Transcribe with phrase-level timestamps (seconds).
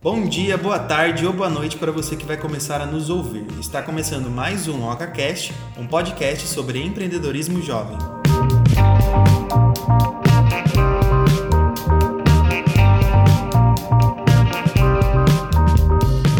[0.00, 3.44] Bom dia, boa tarde ou boa noite para você que vai começar a nos ouvir.
[3.58, 7.98] Está começando mais um OcaCast, um podcast sobre empreendedorismo jovem.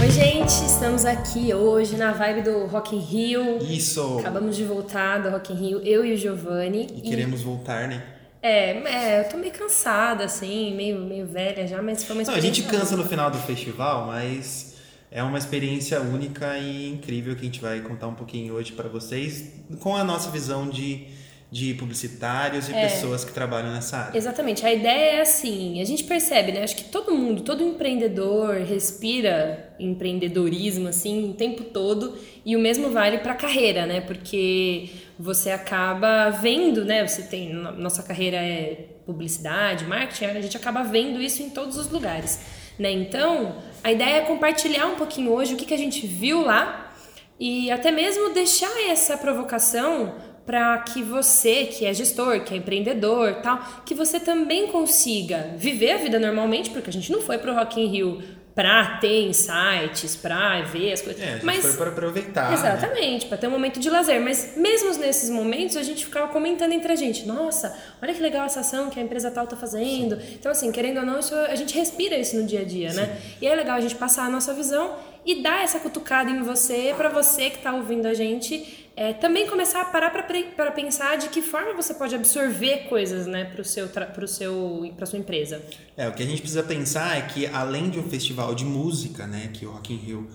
[0.00, 3.58] Oi, gente, estamos aqui hoje na vibe do Rock in Rio.
[3.58, 4.20] Isso!
[4.20, 6.86] Acabamos de voltar do Rock in Rio, eu e o Giovanni.
[6.94, 8.17] E queremos voltar, né?
[8.40, 12.34] É, é, eu tô meio cansada, assim, meio, meio velha já, mas foi uma Não,
[12.34, 12.62] a experiência.
[12.62, 14.76] gente cansa no final do festival, mas
[15.10, 18.88] é uma experiência única e incrível que a gente vai contar um pouquinho hoje para
[18.88, 21.06] vocês, com a nossa visão de,
[21.50, 22.82] de publicitários e É.
[22.82, 24.16] pessoas que trabalham nessa área.
[24.16, 26.62] Exatamente, a ideia é assim, a gente percebe, né?
[26.62, 32.90] Acho que todo mundo, todo empreendedor respira empreendedorismo assim o tempo todo e o mesmo
[32.90, 34.00] vale para a carreira, né?
[34.00, 37.06] Porque você acaba vendo, né?
[37.06, 41.76] Você tem no- nossa carreira é publicidade, marketing, a gente acaba vendo isso em todos
[41.76, 42.40] os lugares,
[42.78, 42.90] né?
[42.92, 46.92] Então, a ideia é compartilhar um pouquinho hoje o que, que a gente viu lá
[47.40, 53.34] e até mesmo deixar essa provocação para que você, que é gestor, que é empreendedor,
[53.42, 57.54] tal, que você também consiga viver a vida normalmente, porque a gente não foi pro
[57.54, 58.22] Rock in Rio
[58.58, 62.48] para ter insights, para ver as coisas, É, a gente mas foi para aproveitar.
[62.48, 62.54] né?
[62.54, 64.20] Exatamente, para ter um momento de lazer.
[64.20, 68.44] Mas mesmo nesses momentos, a gente ficava comentando entre a gente: nossa, olha que legal
[68.44, 70.18] essa ação que a empresa tal tá fazendo.
[70.32, 73.16] Então, assim, querendo ou não, isso, a gente respira isso no dia a dia, né?
[73.40, 76.92] E é legal a gente passar a nossa visão e dar essa cutucada em você,
[76.96, 78.87] para você que tá ouvindo a gente.
[78.98, 83.44] É, também começar a parar para pensar de que forma você pode absorver coisas, né,
[83.44, 83.88] para seu,
[84.26, 85.62] seu, sua empresa.
[85.96, 89.24] É, o que a gente precisa pensar é que além de um festival de música,
[89.24, 90.26] né, que o Rock in Rio,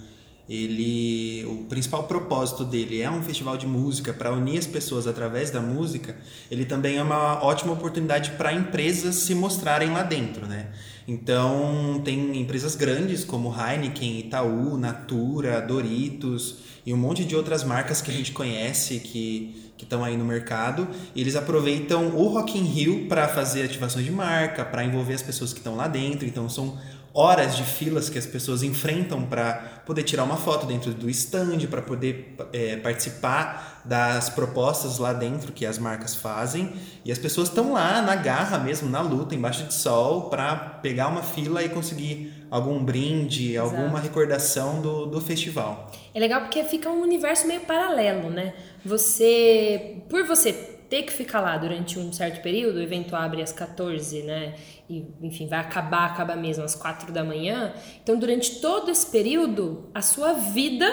[0.47, 5.51] ele, o principal propósito dele é um festival de música para unir as pessoas através
[5.51, 6.15] da música,
[6.49, 10.69] ele também é uma ótima oportunidade para empresas se mostrarem lá dentro, né?
[11.05, 18.01] Então, tem empresas grandes como Heineken, Itaú, Natura, Doritos e um monte de outras marcas
[18.01, 23.07] que a gente conhece que estão aí no mercado, eles aproveitam o Rock in Rio
[23.07, 26.25] para fazer ativações de marca, para envolver as pessoas que estão lá dentro.
[26.27, 26.77] Então são
[27.13, 31.59] horas de filas que as pessoas enfrentam para poder tirar uma foto dentro do stand,
[31.69, 36.73] para poder é, participar das propostas lá dentro que as marcas fazem.
[37.05, 41.07] E as pessoas estão lá na garra mesmo, na luta, embaixo de sol, para pegar
[41.07, 43.75] uma fila e conseguir algum brinde, Exato.
[43.75, 45.91] alguma recordação do, do festival.
[46.13, 48.53] É legal porque fica um universo meio paralelo, né?
[48.85, 53.51] Você, por você ter que ficar lá durante um certo período, o evento abre às
[53.51, 54.53] 14, né?
[54.87, 57.73] E, enfim, vai acabar, acaba mesmo às 4 da manhã.
[58.03, 60.85] Então, durante todo esse período, a sua vida,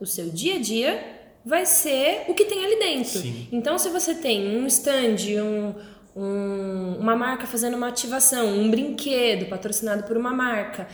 [0.00, 1.14] o seu dia a dia,
[1.44, 3.20] vai ser o que tem ali dentro.
[3.20, 3.46] Sim.
[3.52, 5.74] Então, se você tem um stand, um,
[6.16, 10.86] um- uma marca fazendo uma ativação, um brinquedo patrocinado por uma marca,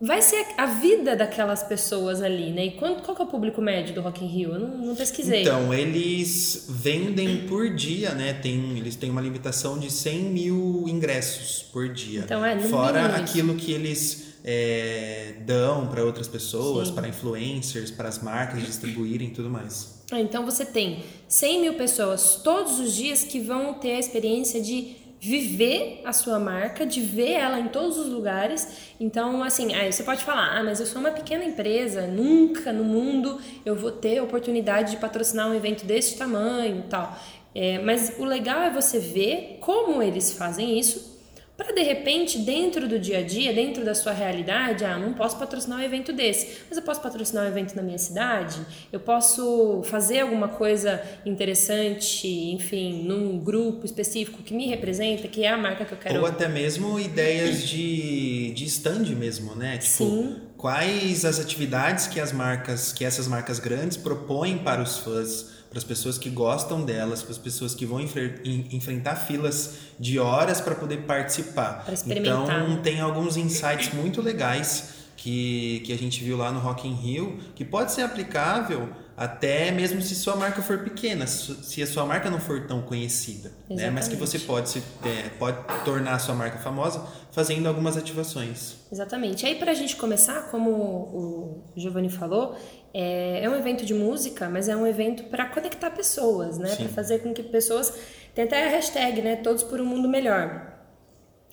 [0.00, 2.66] vai ser a vida daquelas pessoas ali, né?
[2.66, 4.52] E quanto, qual que é o público médio do Rock in Rio?
[4.52, 5.40] Eu não, não pesquisei.
[5.42, 8.34] Então, eles vendem por dia, né?
[8.34, 12.20] Tem, eles têm uma limitação de 100 mil ingressos por dia.
[12.24, 18.08] Então, é, no Fora aquilo que eles é, dão para outras pessoas, para influencers, para
[18.08, 19.95] as marcas distribuírem e tudo mais.
[20.10, 24.60] Ah, Então você tem 100 mil pessoas todos os dias que vão ter a experiência
[24.60, 28.92] de viver a sua marca, de ver ela em todos os lugares.
[29.00, 32.84] Então, assim, aí você pode falar, ah, mas eu sou uma pequena empresa, nunca no
[32.84, 37.18] mundo eu vou ter a oportunidade de patrocinar um evento desse tamanho e tal.
[37.54, 41.15] É, mas o legal é você ver como eles fazem isso
[41.56, 45.38] para de repente, dentro do dia a dia, dentro da sua realidade, ah, não posso
[45.38, 48.60] patrocinar um evento desse, mas eu posso patrocinar um evento na minha cidade,
[48.92, 55.48] eu posso fazer alguma coisa interessante, enfim, num grupo específico que me representa, que é
[55.48, 56.20] a marca que eu quero.
[56.20, 59.78] Ou até mesmo ideias de, de stand mesmo, né?
[59.78, 60.36] Tipo, Sim.
[60.58, 65.78] quais as atividades que as marcas, que essas marcas grandes propõem para os fãs, para
[65.78, 70.18] as pessoas que gostam delas, para as pessoas que vão enfre- en- enfrentar filas de
[70.18, 71.84] horas para poder participar.
[71.84, 76.60] Pra experimentar, Então tem alguns insights muito legais que, que a gente viu lá no
[76.60, 81.82] Rock in Rio, que pode ser aplicável até mesmo se sua marca for pequena, se
[81.82, 83.88] a sua marca não for tão conhecida, né?
[83.90, 85.56] Mas que você pode se é, pode
[85.86, 87.02] tornar a sua marca famosa
[87.32, 88.74] fazendo algumas ativações.
[88.92, 89.46] Exatamente.
[89.46, 92.56] Aí, para a gente começar, como o Giovanni falou,
[92.98, 96.74] é, é um evento de música, mas é um evento para conectar pessoas, né?
[96.74, 97.92] Para fazer com que pessoas.
[98.34, 99.36] Tem até a hashtag, né?
[99.36, 100.72] Todos por um mundo melhor.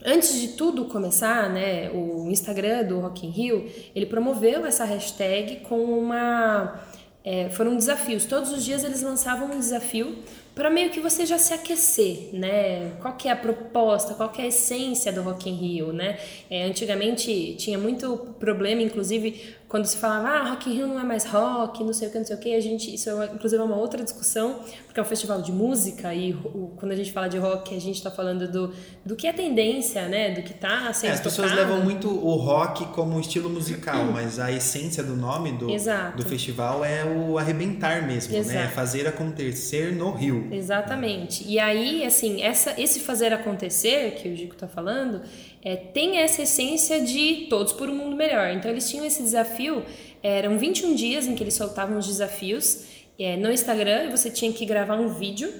[0.06, 5.58] Antes de tudo começar, né, o Instagram do Rock in Rio, ele promoveu essa hashtag
[5.62, 6.82] com uma...
[7.26, 8.26] é, foram desafios.
[8.26, 10.16] Todos os dias eles lançavam um desafio
[10.56, 12.92] para meio que você já se aquecer, né?
[13.02, 16.20] Qual que é a proposta, qual que é a essência do Rock in Rio, né?
[16.50, 21.04] É, antigamente tinha muito problema, inclusive quando se falava, ah, Rock in Rio não é
[21.04, 23.60] mais rock, não sei o que, não sei o que, a gente, isso é inclusive
[23.60, 27.12] é uma outra discussão, porque é um festival de música e o, quando a gente
[27.12, 28.72] fala de rock, a gente está falando do,
[29.04, 31.68] do que é tendência, né, do que tá sendo é, As pessoas tocado.
[31.68, 36.86] levam muito o rock como estilo musical, mas a essência do nome do, do festival
[36.86, 38.40] é o arrebentar mesmo, né?
[38.40, 38.60] Exato.
[38.60, 40.43] né, fazer acontecer no Rio.
[40.52, 41.48] Exatamente.
[41.48, 45.22] E aí, assim, essa, esse fazer acontecer que o Gico está falando,
[45.64, 48.52] é, tem essa essência de todos por um mundo melhor.
[48.52, 49.84] Então eles tinham esse desafio,
[50.22, 52.86] eram 21 dias em que eles soltavam os desafios
[53.20, 55.54] é, no Instagram, você tinha que gravar um vídeo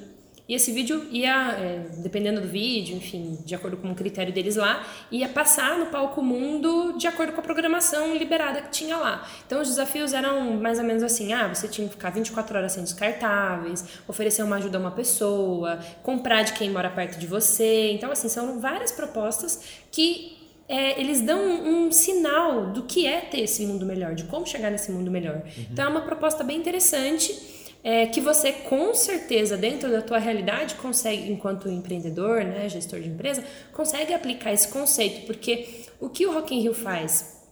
[0.48, 4.58] e esse vídeo ia, é, dependendo do vídeo, enfim, de acordo com o critério deles
[4.58, 9.26] lá, ia passar no palco mundo de acordo com a programação liberada que tinha lá.
[9.48, 12.74] Então os desafios eram mais ou menos assim: ah, você tinha que ficar 24 horas
[12.74, 17.92] sem descartáveis, oferecer uma ajuda a uma pessoa, comprar de quem mora perto de você.
[17.94, 20.38] Então, assim, são várias propostas que
[20.68, 24.46] é, eles dão um, um, sinal do que é ter esse mundo melhor, de como
[24.46, 25.36] chegar nesse mundo melhor.
[25.36, 25.66] Uhum.
[25.72, 27.53] Então é uma proposta bem interessante
[27.84, 33.10] é, que você com certeza dentro da tua realidade consegue, enquanto empreendedor, né, gestor de
[33.10, 33.44] empresa,
[33.74, 37.44] consegue aplicar esse conceito, porque o que o Rock in Rio faz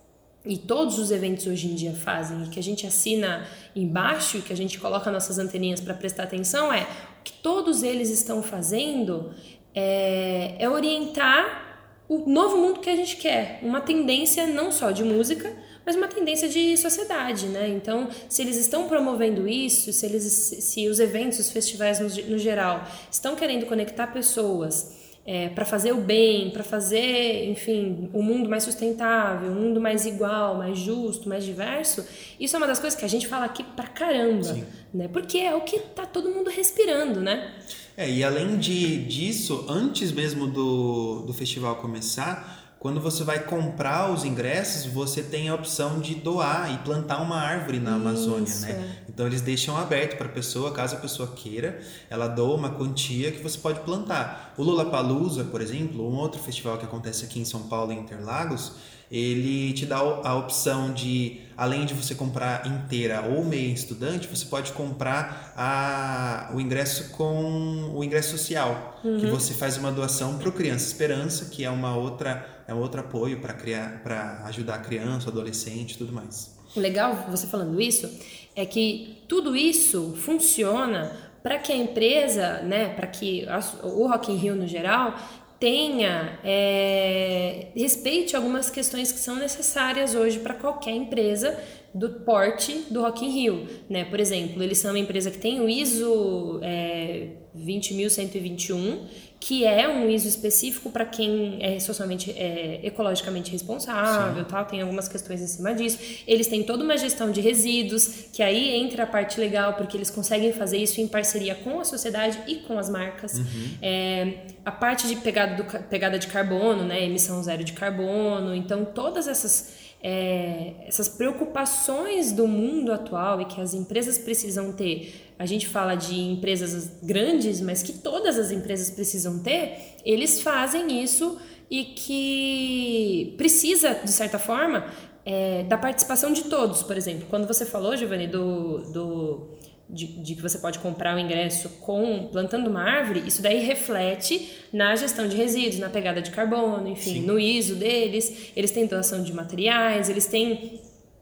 [0.44, 3.45] e todos os eventos hoje em dia fazem, e que a gente assina
[3.75, 6.81] embaixo e que a gente coloca nossas anteninhas para prestar atenção é
[7.19, 9.31] o que todos eles estão fazendo
[9.75, 11.69] é, é orientar
[12.10, 15.56] o novo mundo que a gente quer, uma tendência não só de música,
[15.86, 17.68] mas uma tendência de sociedade, né?
[17.69, 22.38] Então, se eles estão promovendo isso, se eles, se os eventos, os festivais no, no
[22.38, 28.24] geral estão querendo conectar pessoas é, para fazer o bem, para fazer, enfim, o um
[28.24, 32.06] mundo mais sustentável, um mundo mais igual, mais justo, mais diverso,
[32.39, 34.66] isso é uma das coisas que a gente fala aqui pra caramba, Sim.
[34.94, 35.07] né?
[35.07, 37.54] Porque é o que tá todo mundo respirando, né?
[37.95, 44.12] É, e além de, disso, antes mesmo do, do festival começar, quando você vai comprar
[44.12, 48.95] os ingressos, você tem a opção de doar e plantar uma árvore na Amazônia, né?
[49.07, 51.80] Então eles deixam aberto para a pessoa, caso a pessoa queira,
[52.10, 54.56] ela doa uma quantia que você pode plantar.
[54.57, 58.00] O Lula Palusa, por exemplo, um outro festival que acontece aqui em São Paulo, em
[58.00, 58.72] Interlagos,
[59.12, 64.45] ele te dá a opção de, além de você comprar inteira ou meia estudante, você
[64.45, 69.19] pode comprar a, o ingresso com o ingresso social, uhum.
[69.19, 73.02] que você faz uma doação para o Criança Esperança, que é uma outra é outro
[73.02, 76.58] apoio para criar, para ajudar a criança, adolescente, tudo mais.
[76.75, 78.10] Legal você falando isso
[78.56, 81.12] é que tudo isso funciona
[81.44, 83.46] para que a empresa, né, para que
[83.84, 85.16] o Rock in Rio no geral
[85.60, 91.58] tenha é, respeite algumas questões que são necessárias hoje para qualquer empresa
[91.94, 94.06] do porte do Rock in Rio, né?
[94.06, 99.06] Por exemplo, eles são uma empresa que tem o ISO é, 20121
[99.42, 105.08] que é um ISO específico para quem é socialmente, é, ecologicamente responsável, tal, tem algumas
[105.08, 105.98] questões em cima disso.
[106.28, 110.12] Eles têm toda uma gestão de resíduos, que aí entra a parte legal, porque eles
[110.12, 113.40] conseguem fazer isso em parceria com a sociedade e com as marcas.
[113.40, 113.78] Uhum.
[113.82, 114.34] É,
[114.64, 119.28] a parte de pegada, do, pegada de carbono, né, emissão zero de carbono, então todas
[119.28, 125.68] essas é, essas preocupações do mundo atual e que as empresas precisam ter a gente
[125.68, 131.36] fala de empresas grandes, mas que todas as empresas precisam ter, eles fazem isso
[131.68, 134.86] e que precisa, de certa forma,
[135.25, 136.83] é, da participação de todos.
[136.83, 139.48] Por exemplo, quando você falou, Giovanni, do, do
[139.91, 144.51] de, de, que você pode comprar o ingresso com plantando uma árvore, isso daí reflete
[144.71, 147.21] na gestão de resíduos, na pegada de carbono, enfim, Sim.
[147.21, 148.51] no ISO deles.
[148.55, 150.79] Eles têm doação de materiais, eles têm,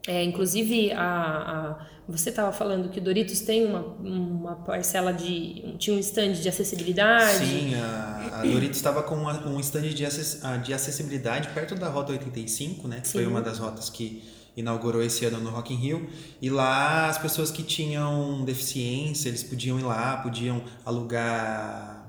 [0.08, 5.76] é, inclusive, a, a você estava falando que o Doritos tem uma, uma parcela de.
[5.78, 7.46] tinha um stand de acessibilidade.
[7.46, 11.76] Sim, a, a Doritos estava com uma, um stand de, acess, ah, de acessibilidade perto
[11.76, 13.02] da Rota 85, né?
[13.02, 14.24] Que foi uma das rotas que
[14.60, 16.10] inaugurou esse ano no Rock in Rio.
[16.42, 22.00] E lá as pessoas que tinham deficiência, eles podiam ir lá, podiam alugar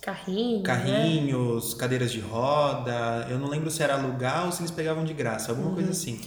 [0.00, 1.80] Carrinho, carrinhos, né?
[1.80, 3.26] cadeiras de roda.
[3.28, 5.74] Eu não lembro se era alugar ou se eles pegavam de graça, alguma uhum.
[5.74, 6.20] coisa assim.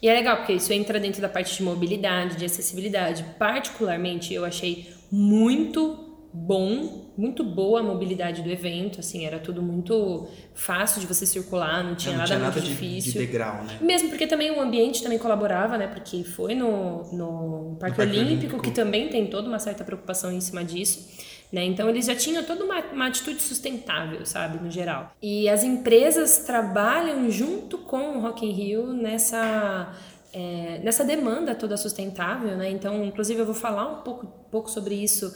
[0.00, 3.24] E é legal, porque isso entra dentro da parte de mobilidade, de acessibilidade.
[3.38, 6.03] Particularmente, eu achei muito
[6.36, 11.84] bom, muito boa a mobilidade do evento, assim, era tudo muito fácil de você circular,
[11.84, 13.12] não tinha, não nada, tinha nada muito de, difícil.
[13.12, 13.78] De degrau, né?
[13.80, 15.86] Mesmo porque também o ambiente também colaborava, né?
[15.86, 19.84] Porque foi no, no Parque, no Parque Olímpico, Olímpico, que também tem toda uma certa
[19.84, 21.08] preocupação em cima disso.
[21.52, 21.64] Né?
[21.66, 25.12] Então eles já tinham toda uma, uma atitude sustentável, sabe, no geral.
[25.22, 29.94] E as empresas trabalham junto com o Rock in Rio nessa
[30.32, 32.68] é, nessa demanda toda sustentável, né?
[32.70, 35.32] Então, inclusive eu vou falar um pouco, pouco sobre isso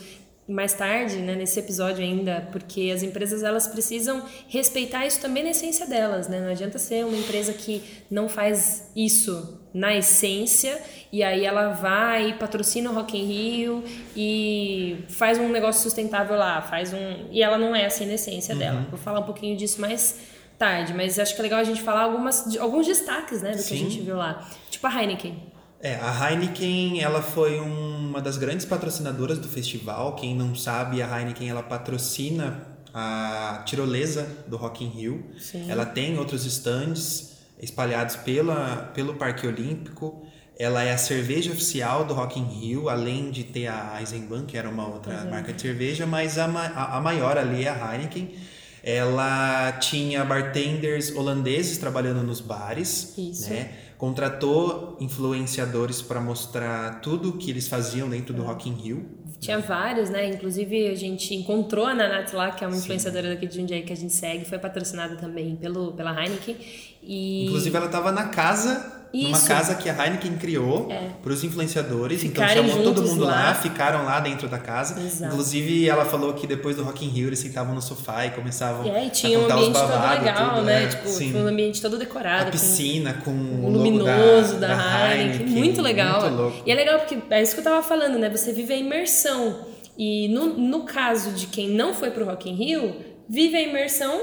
[0.49, 5.51] mais tarde, né, nesse episódio ainda, porque as empresas elas precisam respeitar isso também na
[5.51, 6.41] essência delas, né?
[6.41, 10.81] Não adianta ser uma empresa que não faz isso na essência
[11.13, 13.85] e aí ela vai patrocina o Rock in Rio
[14.17, 18.55] e faz um negócio sustentável lá, faz um e ela não é assim na essência
[18.55, 18.59] uhum.
[18.59, 18.87] dela.
[18.89, 20.19] Vou falar um pouquinho disso mais
[20.59, 23.69] tarde, mas acho que é legal a gente falar algumas alguns destaques, né, do Sim.
[23.69, 24.49] que a gente viu lá.
[24.71, 25.58] Tipo a Heineken.
[25.81, 30.17] É, a Heineken, ela foi uma das grandes patrocinadoras do festival.
[30.17, 35.25] Quem não sabe, a Heineken ela patrocina a tirolesa do Rock in Rio.
[35.39, 35.71] Sim.
[35.71, 40.27] Ela tem outros stands espalhados pela, pelo Parque Olímpico.
[40.59, 44.57] Ela é a cerveja oficial do Rock in Rio, além de ter a Eisenbahn, que
[44.57, 45.31] era uma outra uhum.
[45.31, 48.35] marca de cerveja, mas a, a, a maior ali é a Heineken.
[48.83, 53.51] Ela tinha bartenders holandeses trabalhando nos bares, Isso.
[53.51, 53.73] né?
[53.99, 59.05] Contratou influenciadores para mostrar tudo o que eles faziam dentro do Rock in Rio.
[59.41, 60.29] Tinha vários, né?
[60.29, 62.83] Inclusive a gente encontrou a Nanat lá, que é uma Sim.
[62.83, 66.57] influenciadora daqui de Jundiaí que a gente segue, foi patrocinada também pelo, pela Heineken.
[67.03, 67.47] E...
[67.47, 69.25] Inclusive ela estava na casa isso.
[69.25, 71.09] Numa casa que a Heineken criou é.
[71.23, 72.23] para os influenciadores.
[72.25, 73.49] então chamou todo mundo lá.
[73.49, 73.55] lá.
[73.55, 75.01] ficaram lá dentro da casa.
[75.01, 75.33] Exato.
[75.33, 78.85] Inclusive, ela falou que depois do Rock in Rio eles sentavam no sofá e começavam
[78.95, 80.81] é, e tinha a contar um ambiente todo legal, tudo, né?
[80.81, 80.87] né?
[80.89, 81.37] Tipo, Sim.
[81.37, 82.49] um ambiente todo decorado.
[82.49, 85.41] A piscina com, com o luminoso da, da, da Heineken.
[85.41, 85.57] Heineken.
[85.57, 86.21] Muito legal.
[86.21, 86.63] Muito louco.
[86.67, 88.29] E é legal porque é isso que eu tava falando, né?
[88.29, 89.61] Você vive a imersão.
[89.97, 92.95] E no, no caso de quem não foi pro Rock in Rio,
[93.29, 94.21] vive a imersão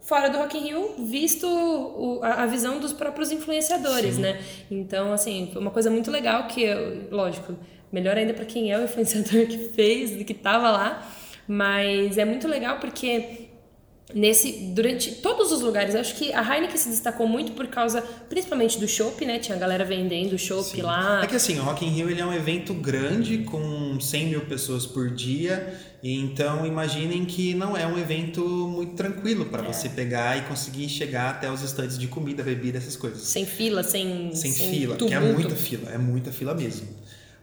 [0.00, 4.22] fora do Rock in Rio, visto o, a, a, visão dos próprios influenciadores, Sim.
[4.22, 4.40] né?
[4.70, 7.54] Então, assim, foi uma coisa muito legal que, eu, lógico,
[7.92, 11.06] melhor ainda para quem é o influenciador que fez, que estava lá,
[11.46, 13.49] mas é muito legal porque
[14.14, 18.78] nesse durante todos os lugares acho que a Heineken se destacou muito por causa principalmente
[18.78, 19.38] do chopp né?
[19.38, 21.22] Tinha a galera vendendo chopp lá.
[21.22, 24.40] É que assim o Rock in Rio ele é um evento grande com 100 mil
[24.42, 25.74] pessoas por dia.
[26.02, 29.72] Então imaginem que não é um evento muito tranquilo para é.
[29.72, 33.20] você pegar e conseguir chegar até os estantes de comida bebida essas coisas.
[33.22, 35.06] Sem fila sem sem, sem fila tumulto.
[35.06, 36.99] que é muita fila é muita fila mesmo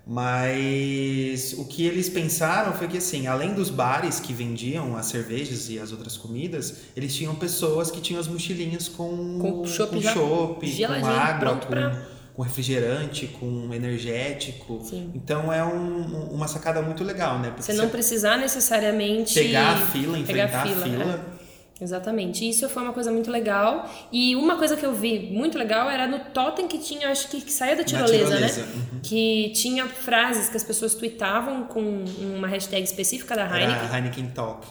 [0.10, 5.70] mas o que eles pensaram foi que, assim, além dos bares que vendiam as cervejas
[5.70, 11.02] e as outras comidas, eles tinham pessoas que tinham as mochilinhas com, com chopp, com,
[11.02, 12.08] com água, com, pra...
[12.34, 14.82] com, refrigerante, com energético.
[14.82, 15.12] Sim.
[15.14, 17.50] Então é um, uma sacada muito legal, né?
[17.50, 20.86] Porque você não precisar necessariamente pegar a fila, enfrentar a fila.
[20.86, 21.37] A fila é
[21.80, 22.48] Exatamente.
[22.48, 23.90] Isso foi uma coisa muito legal.
[24.12, 27.42] E uma coisa que eu vi muito legal era no totem que tinha, acho que,
[27.42, 28.62] que saía da tirolesa, tirolesa.
[28.62, 28.68] né?
[28.74, 29.00] Uhum.
[29.04, 33.76] Que tinha frases que as pessoas tweetavam com uma hashtag específica da Heineken.
[33.76, 34.68] Era Heineken Talk.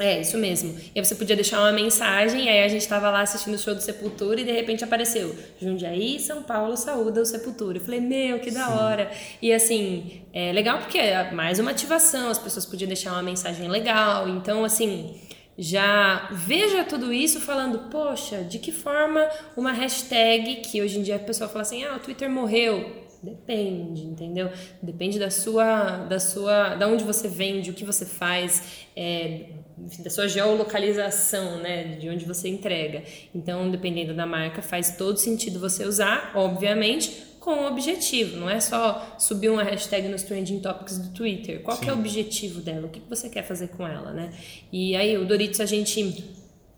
[0.00, 0.78] É, isso mesmo.
[0.94, 3.58] E aí você podia deixar uma mensagem, e aí a gente estava lá assistindo o
[3.58, 7.78] show do Sepultura e de repente apareceu Jundiaí, São Paulo, saúda o Sepultura.
[7.78, 8.72] Eu falei, meu, que da Sim.
[8.74, 9.10] hora.
[9.42, 13.68] E assim, é legal porque é mais uma ativação, as pessoas podiam deixar uma mensagem
[13.68, 14.28] legal.
[14.28, 15.16] Então, assim,
[15.58, 21.16] já veja tudo isso falando, poxa, de que forma uma hashtag que hoje em dia
[21.16, 23.08] a pessoa fala assim, ah, o Twitter morreu.
[23.20, 24.48] Depende, entendeu?
[24.80, 29.46] Depende da sua, da sua, da onde você vende, o que você faz, é,
[29.98, 33.02] da sua geolocalização, né, de onde você entrega.
[33.34, 38.60] Então, dependendo da marca, faz todo sentido você usar, obviamente, com um objetivo, não é
[38.60, 41.62] só subir uma hashtag nos trending topics do Twitter.
[41.62, 42.86] Qual é o objetivo dela?
[42.86, 44.34] O que você quer fazer com ela, né?
[44.70, 46.26] E aí, o Doritos, a gente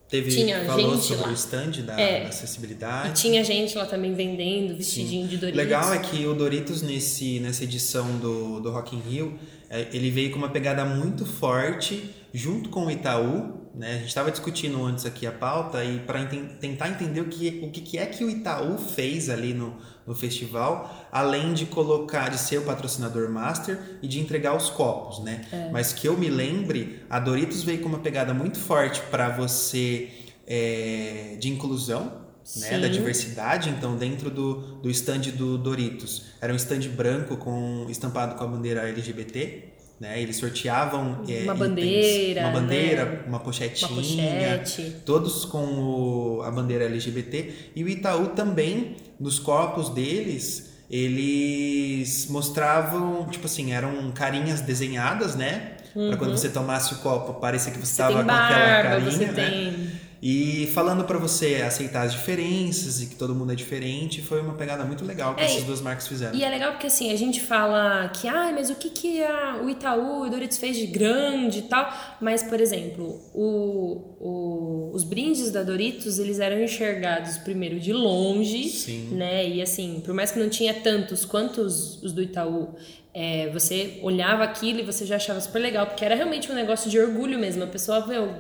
[0.08, 1.30] Teve, tinha falou gente sobre lá.
[1.30, 3.08] o stand da, é, acessibilidade.
[3.08, 5.28] E tinha gente lá também vendendo vestidinho Sim.
[5.28, 5.60] de Doritos.
[5.60, 9.36] Legal é que o Doritos, nesse, nessa edição do, do Rock in Rio,
[9.68, 13.92] é, ele veio com uma pegada muito forte junto com o Itaú, né?
[13.92, 17.60] A gente estava discutindo antes aqui a pauta e para enten tentar entender o que,
[17.62, 22.38] o que é que o Itaú fez ali no, no festival, além de colocar, de
[22.38, 25.44] ser o patrocinador master e de entregar os copos, né?
[25.52, 25.70] É.
[25.70, 30.10] Mas que eu me lembre, a Doritos veio com uma pegada muito forte para você
[30.46, 32.20] é, de inclusão,
[32.56, 33.70] né, da diversidade.
[33.70, 38.46] Então, dentro do, do stand do Doritos, era um stand branco com estampado com a
[38.46, 39.69] bandeira LGBT.
[40.00, 40.22] Né?
[40.22, 43.20] Eles sorteavam é, uma bandeira, uma bandeira, né?
[43.26, 44.96] uma pochetinha, uma pochete.
[45.04, 47.52] todos com o, a bandeira LGBT.
[47.76, 55.76] E o Itaú também, nos corpos deles, eles mostravam, tipo assim, eram carinhas desenhadas, né?
[55.94, 56.08] Uhum.
[56.08, 59.50] Para quando você tomasse o copo, parecia que você estava com aquela carinha, né?
[59.50, 60.09] Tem...
[60.22, 64.52] E falando para você aceitar as diferenças e que todo mundo é diferente, foi uma
[64.52, 66.34] pegada muito legal que É, essas duas marcas fizeram.
[66.36, 69.60] E é legal porque assim, a gente fala que, ah, mas o que, que a,
[69.64, 71.90] o Itaú e o Doritos fez de grande e tal.
[72.20, 78.68] Mas, por exemplo, o, o- os brindes da Doritos, eles eram enxergados primeiro de longe,
[78.68, 79.08] Sim.
[79.12, 79.48] né?
[79.48, 82.74] E assim, por mais que não tinha tantos quanto os, os do Itaú,
[83.14, 86.90] é, você olhava aquilo e você já achava super legal, porque era realmente um negócio
[86.90, 87.64] de orgulho mesmo.
[87.64, 88.34] A pessoa, meu,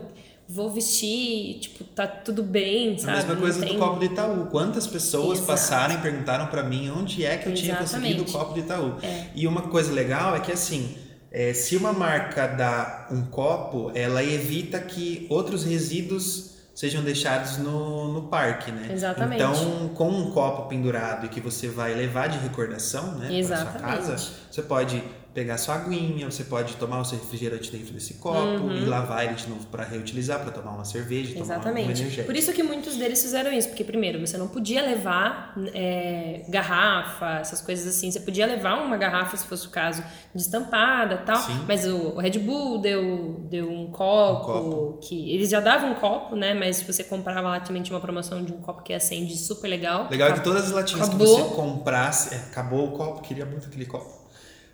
[0.52, 3.12] vou vestir, tipo, tá tudo bem, A sabe?
[3.18, 4.46] mesma Não coisa tem- do copo do Itaú.
[4.50, 5.46] Quantas pessoas Exato.
[5.46, 8.32] passaram e perguntaram para mim onde é que eu tinha conseguido o Exatamente.
[8.32, 8.94] copo do Itaú.
[9.02, 9.26] É.
[9.34, 10.96] E uma coisa legal é que assim,
[11.30, 18.12] é, se uma marca dá um copo, ela evita que outros resíduos sejam deixados no,
[18.12, 18.88] no parque, né?
[18.92, 19.42] Exatamente.
[19.42, 23.36] Então, com um copo pendurado e que você vai levar de recordação, né, para sua
[23.38, 23.82] Exatamente.
[23.82, 24.16] casa,
[24.50, 28.76] você pode pegar sua aguinha, você pode tomar o seu refrigerante dentro desse copo Uhum.
[28.76, 31.84] e lavar ele de novo para reutilizar, para tomar uma cerveja, tomar um Exatamente.
[32.00, 32.26] energético.
[32.26, 37.38] Por isso que muitos deles fizeram isso, porque primeiro você não podia levar é, garrafa,
[37.40, 38.10] essas coisas assim.
[38.10, 40.02] Você podia levar uma garrafa, se fosse o caso,
[40.34, 41.36] destampada e tal.
[41.36, 41.64] Sim.
[41.66, 44.98] Mas o, o Red Bull deu, deu um copo, Um copo.
[45.02, 46.54] que eles já davam um copo, né?
[46.54, 49.68] Mas se você comprava lá também tinha uma promoção de um copo que acende super
[49.68, 50.08] legal.
[50.10, 51.36] Legal é que todas as latinhas Acabou.
[51.36, 52.34] que você comprasse.
[52.34, 54.19] é, acabou o copo, queria muito aquele copo.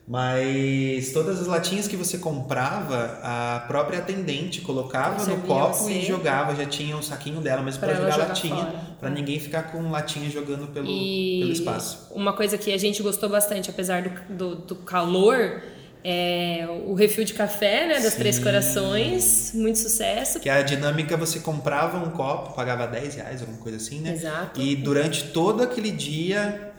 [0.09, 5.95] Mas todas as latinhas que você comprava, a própria atendente colocava no copo você.
[5.95, 9.65] e jogava, já tinha um saquinho dela, mas para jogar jogar latinha, para ninguém ficar
[9.65, 12.09] com latinha jogando pelo, E pelo espaço.
[12.15, 15.61] uma coisa que a gente gostou bastante, apesar do, do, do calor,
[16.05, 17.95] é o refil de café, né?
[17.95, 18.21] Das Sim.
[18.21, 19.51] Três Corações.
[19.55, 20.39] Muito sucesso.
[20.39, 24.13] Que a dinâmica você comprava um copo, pagava 10 reais, alguma coisa assim, né?
[24.13, 24.61] Exato.
[24.61, 26.75] E durante todo aquele dia,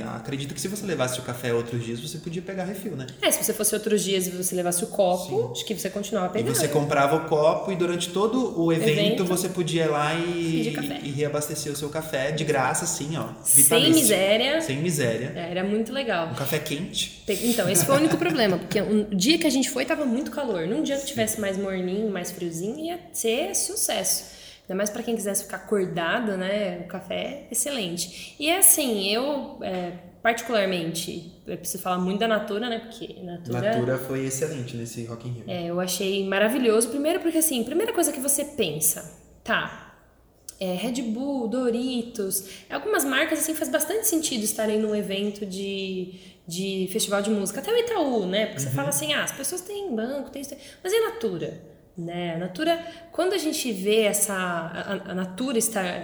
[0.00, 3.06] é, acredito que se você levasse o café outros dias, você podia pegar refil, né?
[3.22, 6.26] É, se você fosse outros dias e você levasse o copo, acho que você continuava
[6.28, 6.54] E pegando.
[6.54, 8.90] você comprava o copo e durante todo o evento,
[9.22, 9.24] Evento.
[9.24, 13.28] você podia ir lá e, e reabastecer o seu café de graça, assim, ó.
[13.42, 14.60] Sem miséria.
[14.60, 15.32] Sem miséria.
[15.34, 16.28] É, Era muito legal.
[16.28, 17.22] Um café quente.
[17.28, 20.30] Então, esse foi o único problema, porque um dia que a gente foi tava muito
[20.30, 20.66] calor.
[20.66, 24.33] Num dia que tivesse mais morninho, mais friozinho, ia ser sucesso.
[24.64, 26.80] Ainda mais para quem quisesse ficar acordado, né?
[26.84, 28.34] O café é excelente.
[28.40, 29.92] E assim, eu é,
[30.24, 32.78] particularmente, eu preciso falar muito da Natura, né?
[32.78, 35.44] Porque Natura, Natura foi excelente nesse Rock in Rio.
[35.46, 36.88] É, eu achei maravilhoso.
[36.88, 39.98] Primeiro porque, assim, primeira coisa que você pensa, tá,
[40.58, 46.14] é, Red Bull, Doritos, algumas marcas, assim, faz bastante sentido estarem num evento de,
[46.48, 47.60] de festival de música.
[47.60, 48.46] Até o Itaú, né?
[48.46, 50.40] Porque você fala assim, ah, as pessoas têm banco, têm...
[50.40, 51.73] isso, Mas e a Natura?
[51.96, 52.34] Né?
[52.34, 55.58] A Natura, quando a gente vê essa a, a Natura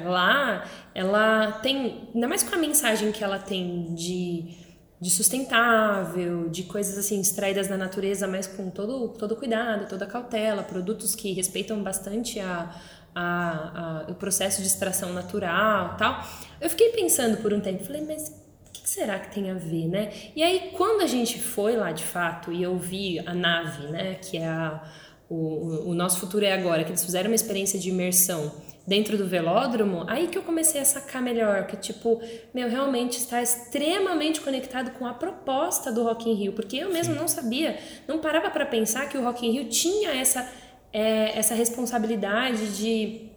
[0.04, 4.68] lá, ela tem, ainda mais com a mensagem que ela tem de
[5.02, 10.62] de sustentável, de coisas assim extraídas da natureza, mas com todo todo cuidado, toda cautela,
[10.62, 12.70] produtos que respeitam bastante a,
[13.14, 16.22] a, a- o processo de extração natural, tal.
[16.60, 18.28] Eu fiquei pensando por um tempo, falei, mas
[18.68, 20.12] o que será que tem a ver, né?
[20.36, 24.16] E aí quando a gente foi lá de fato e eu vi a nave, né,
[24.16, 24.82] que é a,
[25.30, 28.52] o, o- nosso futuro é agora, que eles fizeram uma experiência de imersão
[28.86, 32.20] dentro do velódromo, aí que eu comecei a sacar melhor, que tipo,
[32.52, 37.14] meu, realmente está extremamente conectado com a proposta do Rock in Rio, porque eu mesmo
[37.14, 40.50] não sabia, não parava para pensar que o Rock in Rio tinha essa,
[40.92, 43.29] é, essa responsabilidade de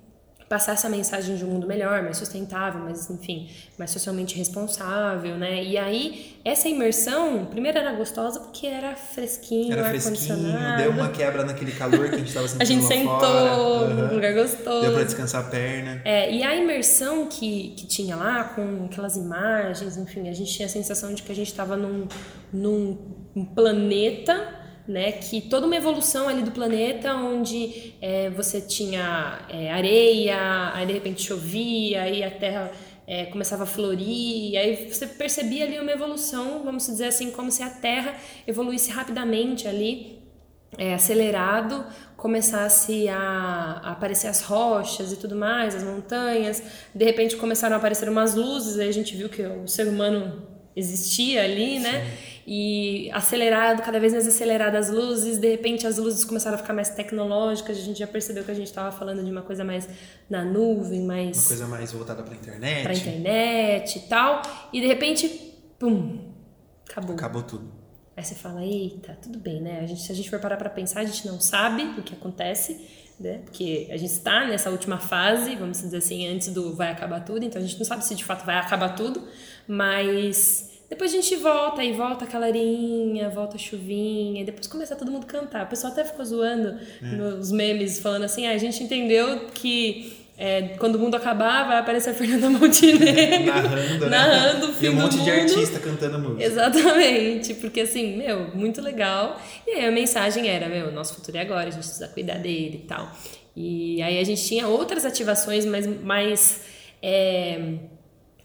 [0.53, 5.63] passar essa mensagem de um mundo melhor, mais sustentável, mais, enfim, mais socialmente responsável, né?
[5.63, 11.43] E aí, essa imersão, primeiro era gostosa porque era fresquinho, Era fresquinho, deu uma quebra
[11.43, 13.93] naquele calor que a gente tava sentindo A gente lá sentou fora.
[13.95, 14.13] num Aham.
[14.13, 14.81] lugar gostoso.
[14.81, 16.01] Deu pra descansar a perna.
[16.05, 20.67] É, e a imersão que, que tinha lá, com aquelas imagens, enfim, a gente tinha
[20.67, 22.07] a sensação de que a gente estava num,
[22.53, 22.95] num
[23.35, 24.47] um planeta,
[24.87, 30.85] né, que toda uma evolução ali do planeta, onde é, você tinha é, areia, aí
[30.85, 32.71] de repente chovia, aí a terra
[33.07, 37.63] é, começava a florir, aí você percebia ali uma evolução, vamos dizer assim, como se
[37.63, 38.15] a terra
[38.45, 40.21] evoluísse rapidamente ali
[40.77, 41.85] é, acelerado,
[42.17, 46.63] começasse a, a aparecer as rochas e tudo mais, as montanhas.
[46.93, 50.47] De repente começaram a aparecer umas luzes, aí a gente viu que o ser humano
[50.75, 52.11] existia ali, né?
[52.45, 56.73] E acelerado, cada vez mais aceleradas as luzes, de repente as luzes começaram a ficar
[56.73, 59.87] mais tecnológicas, a gente já percebeu que a gente estava falando de uma coisa mais
[60.29, 62.83] na nuvem, mais Uma coisa mais voltada pra internet.
[62.83, 64.41] pra internet e tal,
[64.73, 65.29] e de repente,
[65.79, 66.19] pum,
[66.89, 67.15] acabou.
[67.15, 67.71] Acabou tudo.
[68.15, 69.79] Aí você fala, eita, tudo bem, né?
[69.79, 72.13] A gente, se a gente for parar pra pensar, a gente não sabe o que
[72.13, 72.79] acontece,
[73.19, 73.39] né?
[73.45, 77.43] Porque a gente está nessa última fase, vamos dizer assim, antes do vai acabar tudo,
[77.45, 79.23] então a gente não sabe se de fato vai acabar tudo,
[79.67, 84.95] mas depois a gente volta e volta a caloreinha, volta a chuvinha, e depois começa
[84.95, 85.65] todo mundo a cantar.
[85.65, 90.75] O pessoal até ficou zoando nos memes, falando assim, ah, a gente entendeu que é,
[90.77, 93.45] quando o mundo acabar, vai aparecer a Fernanda Montenegro.
[93.51, 94.09] narrando, né?
[94.09, 95.31] narrando o fim E um monte de mundo.
[95.31, 96.43] artista cantando música.
[96.43, 99.41] Exatamente, porque assim, meu, muito legal.
[99.65, 102.81] E aí a mensagem era, meu, nosso futuro é agora, a gente precisa cuidar dele
[102.83, 103.11] e tal.
[103.55, 106.61] E aí a gente tinha outras ativações mais, mais
[107.01, 107.79] é,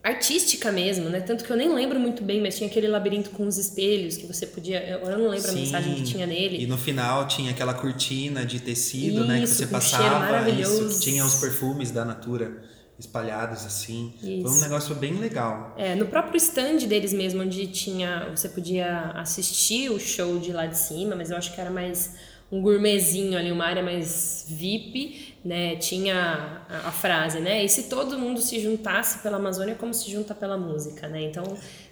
[0.03, 1.21] artística mesmo, né?
[1.21, 4.27] Tanto que eu nem lembro muito bem, mas tinha aquele labirinto com os espelhos que
[4.27, 4.81] você podia.
[4.81, 5.61] Eu não lembro a Sim.
[5.61, 6.63] mensagem que tinha nele.
[6.63, 9.39] E no final tinha aquela cortina de tecido, né?
[9.39, 10.49] Que Isso, você passava.
[10.51, 12.63] Isso, que tinha os perfumes da Natura
[12.99, 14.13] espalhados assim.
[14.21, 14.61] Foi um Isso.
[14.61, 15.75] negócio bem legal.
[15.79, 18.29] É, no próprio stand deles mesmo, onde tinha.
[18.35, 22.15] Você podia assistir o show de lá de cima, mas eu acho que era mais
[22.51, 25.77] um gourmetzinho ali, uma área mais VIP, né?
[25.77, 27.63] Tinha a, a frase, né?
[27.65, 31.23] E se todo mundo se juntasse pela Amazônia como se junta pela música, né?
[31.23, 31.45] Então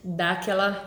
[0.02, 0.86] dá aquela.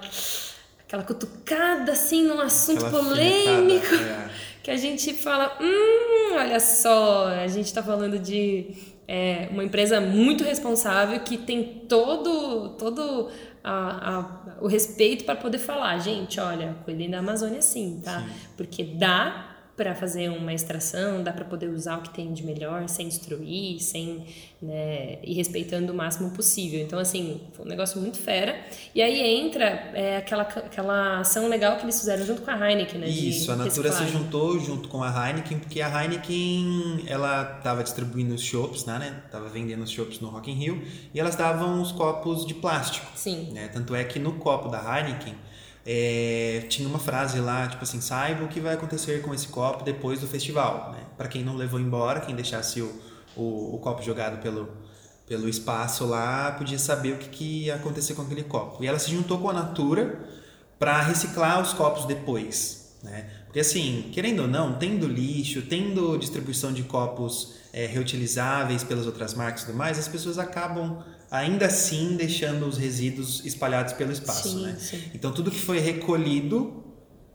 [0.88, 4.30] Aquela cutucada assim num assunto Aquela polêmico é.
[4.64, 8.72] que a gente fala, hum, olha só, a gente está falando de
[9.08, 13.30] é, uma empresa muito responsável que tem todo, todo
[13.64, 18.28] a- a- o respeito para poder falar, gente, olha, cuidem da Amazônia sim, tá?
[18.58, 19.49] Porque dá
[19.80, 23.80] para fazer uma extração, dá para poder usar o que tem de melhor sem destruir,
[23.80, 24.26] sem
[24.62, 26.82] né, e respeitando o máximo possível.
[26.82, 28.60] Então assim, foi um negócio muito fera.
[28.94, 29.64] E aí entra
[29.94, 33.08] é, aquela aquela ação legal que eles fizeram junto com a Heineken, né?
[33.08, 38.36] Isso, a Natura se juntou junto com a Heineken, porque a Heineken, ela estava distribuindo
[38.36, 39.24] os shops, né, né?
[39.32, 43.08] Tava vendendo os shops no Rock in Rio, e elas davam os copos de plástico.
[43.16, 43.52] Sim.
[43.54, 43.70] né?
[43.70, 45.36] Tanto é que no copo da Heineken
[45.92, 49.84] é, tinha uma frase lá, tipo assim, saiba o que vai acontecer com esse copo
[49.84, 51.00] depois do festival, né?
[51.18, 53.02] Para quem não levou embora, quem deixasse o,
[53.36, 54.70] o, o copo jogado pelo,
[55.28, 58.84] pelo espaço lá, podia saber o que, que ia acontecer com aquele copo.
[58.84, 60.20] E ela se juntou com a Natura
[60.78, 63.28] para reciclar os copos depois, né?
[63.46, 69.34] Porque assim, querendo ou não, tendo lixo, tendo distribuição de copos é, reutilizáveis pelas outras
[69.34, 74.50] marcas e tudo mais, as pessoas acabam ainda assim deixando os resíduos espalhados pelo espaço,
[74.50, 74.76] Sim, né?
[74.80, 75.04] sim.
[75.14, 76.84] Então tudo que foi recolhido,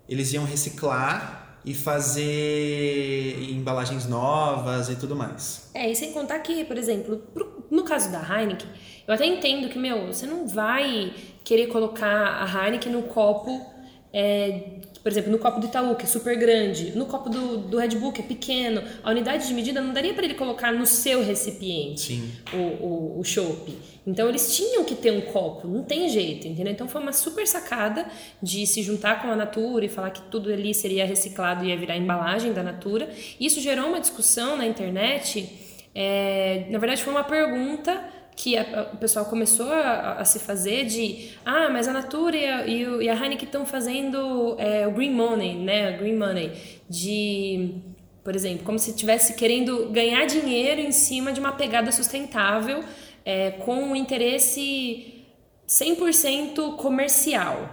[0.08, 5.70] eles iam reciclar e fazer embalagens novas e tudo mais.
[5.72, 7.22] É, e sem contar que, por exemplo,
[7.70, 8.68] no caso da Heineken,
[9.06, 13.64] eu até entendo que, meu, você não vai querer colocar a Heineken no copo,
[14.12, 17.76] é, por exemplo, no copo do Itaú, que é super grande, no copo do, do
[17.76, 18.82] Red Bull, que é pequeno.
[19.02, 22.32] A unidade de medida não daria para ele colocar no seu recipiente Sim.
[22.54, 23.76] o, o, o chopp.
[24.06, 26.72] Então eles tinham que ter um copo, não tem jeito, entendeu?
[26.72, 28.06] Então foi uma super sacada
[28.42, 31.76] de se juntar com a Natura e falar que tudo ali seria reciclado e ia
[31.76, 33.06] virar embalagem da Natura.
[33.38, 35.46] Isso gerou uma discussão na internet.
[35.94, 38.02] é, na verdade, foi uma pergunta
[38.36, 42.46] que a- o pessoal começou a, a se fazer de ah, mas a Natura e
[42.46, 42.66] a,
[43.02, 45.94] e a Heineken estão fazendo é, o green money, né?
[45.94, 46.52] O green money
[46.88, 47.74] de
[48.22, 52.82] por exemplo, como se estivesse querendo ganhar dinheiro em cima de uma pegada sustentável
[53.22, 55.26] é, com um interesse
[55.68, 57.68] 100% comercial.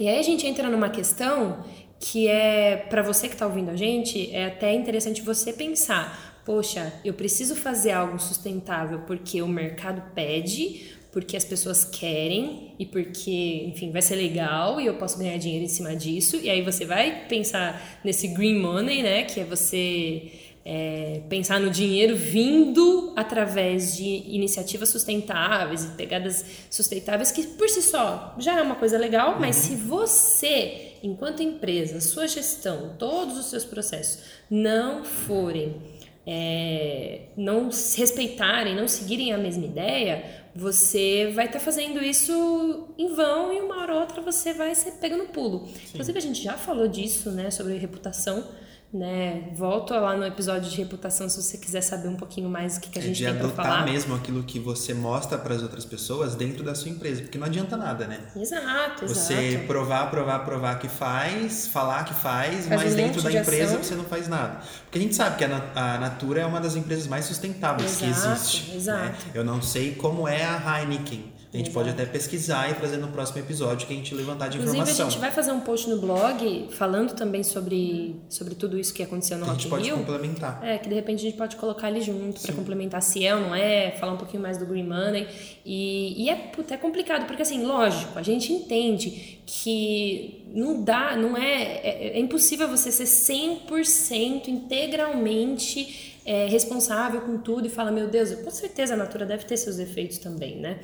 [0.00, 1.62] E aí a gente entra numa questão
[2.00, 6.92] que é, para você que está ouvindo a gente, é até interessante você pensar: poxa,
[7.04, 13.64] eu preciso fazer algo sustentável porque o mercado pede, porque as pessoas querem e porque,
[13.66, 16.36] enfim, vai ser legal e eu posso ganhar dinheiro em cima disso.
[16.36, 19.24] E aí você vai pensar nesse green money, né?
[19.24, 20.32] Que é você
[20.64, 27.82] é, pensar no dinheiro vindo através de iniciativas sustentáveis e pegadas sustentáveis que por si
[27.82, 33.46] só já é uma coisa legal, mas se você, enquanto empresa, sua gestão, todos os
[33.46, 35.91] seus processos não forem
[36.26, 43.14] é, não se respeitarem, não seguirem a mesma ideia, você vai estar fazendo isso em
[43.14, 45.68] vão e uma hora ou outra você vai ser pego no pulo.
[45.90, 48.46] Inclusive, a gente já falou disso, né, sobre reputação.
[48.92, 49.48] Né?
[49.56, 52.90] Volto lá no episódio de reputação se você quiser saber um pouquinho mais do que,
[52.90, 53.84] que a É gente de tem para adotar falar.
[53.86, 57.46] mesmo aquilo que você mostra para as outras pessoas dentro da sua empresa, porque não
[57.46, 58.20] adianta nada, né?
[58.36, 59.66] Exato, Você exato.
[59.66, 63.72] provar, provar, provar que faz, falar que faz, Faz mas um dentro da de empresa
[63.72, 63.82] ação.
[63.82, 64.60] você não faz nada.
[64.84, 68.04] Porque a gente sabe que a, a Natura é uma das empresas mais sustentáveis que
[68.04, 68.70] Exato, existe.
[68.72, 68.76] né?
[68.76, 69.24] exato.
[69.32, 71.31] Eu não sei como é a Heineken.
[71.52, 74.56] A gente pode até pesquisar e trazer no próximo episódio que a gente levantar de
[74.56, 75.06] Inclusive, informação.
[75.06, 79.02] a gente vai fazer um post no blog falando também sobre, sobre tudo isso que
[79.02, 79.96] aconteceu no a gente Rock in pode Rio.
[79.98, 80.60] complementar.
[80.64, 83.42] É, que de repente a gente pode colocar ali junto para complementar se é ou
[83.42, 85.28] não é, falar um pouquinho mais do Green Money.
[85.62, 91.14] E, e é, puta, é complicado, porque assim, lógico, a gente entende que não dá,
[91.16, 91.62] não é.
[91.62, 98.32] É, é impossível você ser 100% integralmente é, responsável com tudo e falar, meu Deus,
[98.36, 100.80] com certeza a Natura deve ter seus defeitos também, né?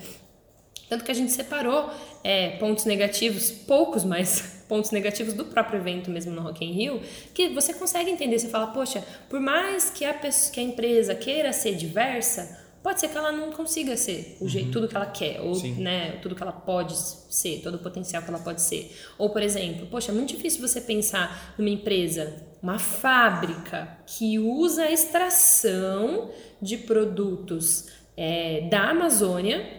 [0.89, 1.91] Tanto que a gente separou
[2.25, 7.01] é, pontos negativos, poucos, mas pontos negativos do próprio evento mesmo no Rock in Rio,
[7.35, 11.15] que você consegue entender, você fala, poxa, por mais que a, pessoa, que a empresa
[11.15, 14.73] queira ser diversa, pode ser que ela não consiga ser o jeito, uhum.
[14.73, 18.29] tudo que ela quer, ou né, tudo que ela pode ser, todo o potencial que
[18.29, 18.95] ela pode ser.
[19.19, 24.91] Ou, por exemplo, poxa, é muito difícil você pensar numa empresa, uma fábrica que usa
[24.91, 29.78] extração de produtos é, da Amazônia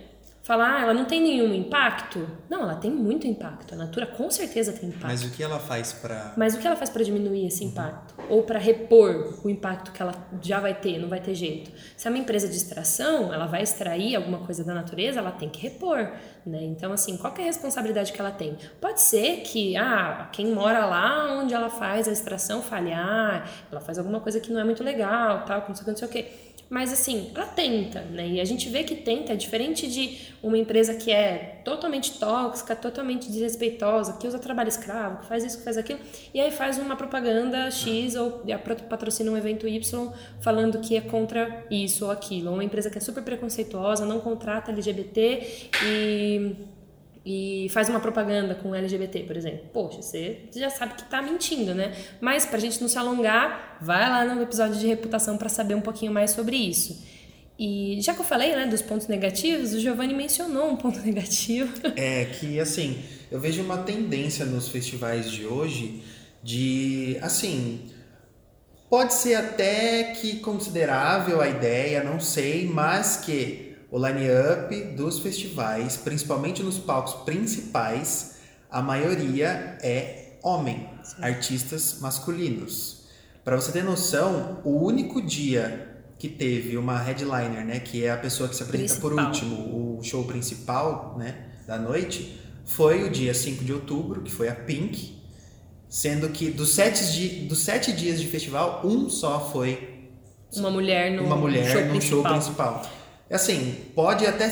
[0.49, 2.27] falar, ah, ela não tem nenhum impacto?
[2.49, 3.75] Não, ela tem muito impacto.
[3.75, 5.05] A Natura com certeza tem impacto.
[5.05, 7.69] Mas o que ela faz para Mas o que ela faz para diminuir esse uhum.
[7.69, 11.71] impacto ou para repor o impacto que ela já vai ter, não vai ter jeito.
[11.95, 15.49] Se é uma empresa de extração, ela vai extrair alguma coisa da natureza, ela tem
[15.49, 16.63] que repor, né?
[16.63, 18.57] Então assim, qual é a responsabilidade que ela tem?
[18.81, 23.99] Pode ser que ah, quem mora lá onde ela faz a extração falhar, ela faz
[23.99, 26.11] alguma coisa que não é muito legal, tal, não sei o que, não sei o
[26.11, 28.27] que mas assim, ela tenta, né?
[28.27, 32.75] E a gente vê que tenta, é diferente de uma empresa que é totalmente tóxica,
[32.75, 35.99] totalmente desrespeitosa, que usa trabalho escravo, que faz isso, que faz aquilo,
[36.33, 38.43] e aí faz uma propaganda X ou
[38.87, 42.51] patrocina um evento Y falando que é contra isso ou aquilo.
[42.51, 46.55] Uma empresa que é super preconceituosa, não contrata LGBT e
[47.25, 49.61] e faz uma propaganda com LGBT, por exemplo.
[49.73, 51.93] Poxa, você já sabe que tá mentindo, né?
[52.21, 55.81] Mas pra gente não se alongar, vai lá no episódio de reputação para saber um
[55.81, 57.03] pouquinho mais sobre isso.
[57.59, 61.73] E já que eu falei, né, dos pontos negativos, o Giovanni mencionou um ponto negativo.
[61.95, 66.01] É que assim, eu vejo uma tendência nos festivais de hoje
[66.41, 67.81] de assim,
[68.89, 75.97] pode ser até que considerável a ideia, não sei, mas que o line-up dos festivais,
[75.97, 78.35] principalmente nos palcos principais,
[78.69, 81.23] a maioria é homem, Sim.
[81.23, 83.07] artistas masculinos.
[83.43, 85.87] Para você ter noção, o único dia
[86.19, 89.11] que teve uma headliner, né, que é a pessoa que se apresenta principal.
[89.11, 94.31] por último, o show principal, né, da noite, foi o dia 5 de outubro, que
[94.31, 95.17] foi a Pink,
[95.89, 99.97] sendo que dos sete, di dos sete dias de festival, um só foi
[100.55, 102.21] uma mulher no, uma mulher show no principal.
[102.21, 102.98] show principal.
[103.31, 104.51] Assim, pode até,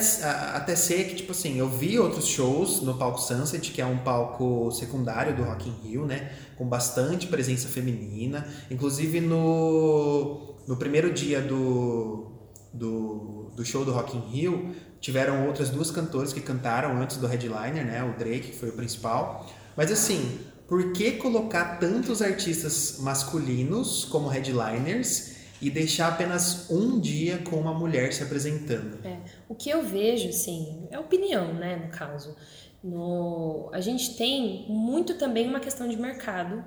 [0.53, 3.97] até ser que, tipo assim, eu vi outros shows no palco Sunset, que é um
[3.97, 6.31] palco secundário do Rock in Rio, né?
[6.55, 8.45] Com bastante presença feminina.
[8.69, 12.31] Inclusive no, no primeiro dia do,
[12.71, 17.25] do, do show do Rock in Rio, tiveram outras duas cantoras que cantaram antes do
[17.25, 18.03] headliner, né?
[18.03, 19.47] O Drake, que foi o principal.
[19.75, 27.39] Mas assim, por que colocar tantos artistas masculinos como headliners e deixar apenas um dia
[27.39, 29.05] com uma mulher se apresentando.
[29.05, 29.17] É.
[29.49, 32.35] O que eu vejo, assim, é opinião, né, no caso.
[32.83, 36.63] No, a gente tem muito também uma questão de mercado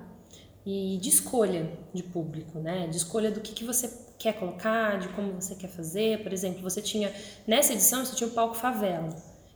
[0.65, 2.87] e de escolha de público, né?
[2.87, 6.21] De escolha do que, que você quer colocar, de como você quer fazer.
[6.21, 7.11] Por exemplo, você tinha,
[7.47, 9.09] nessa edição, você tinha o palco favela,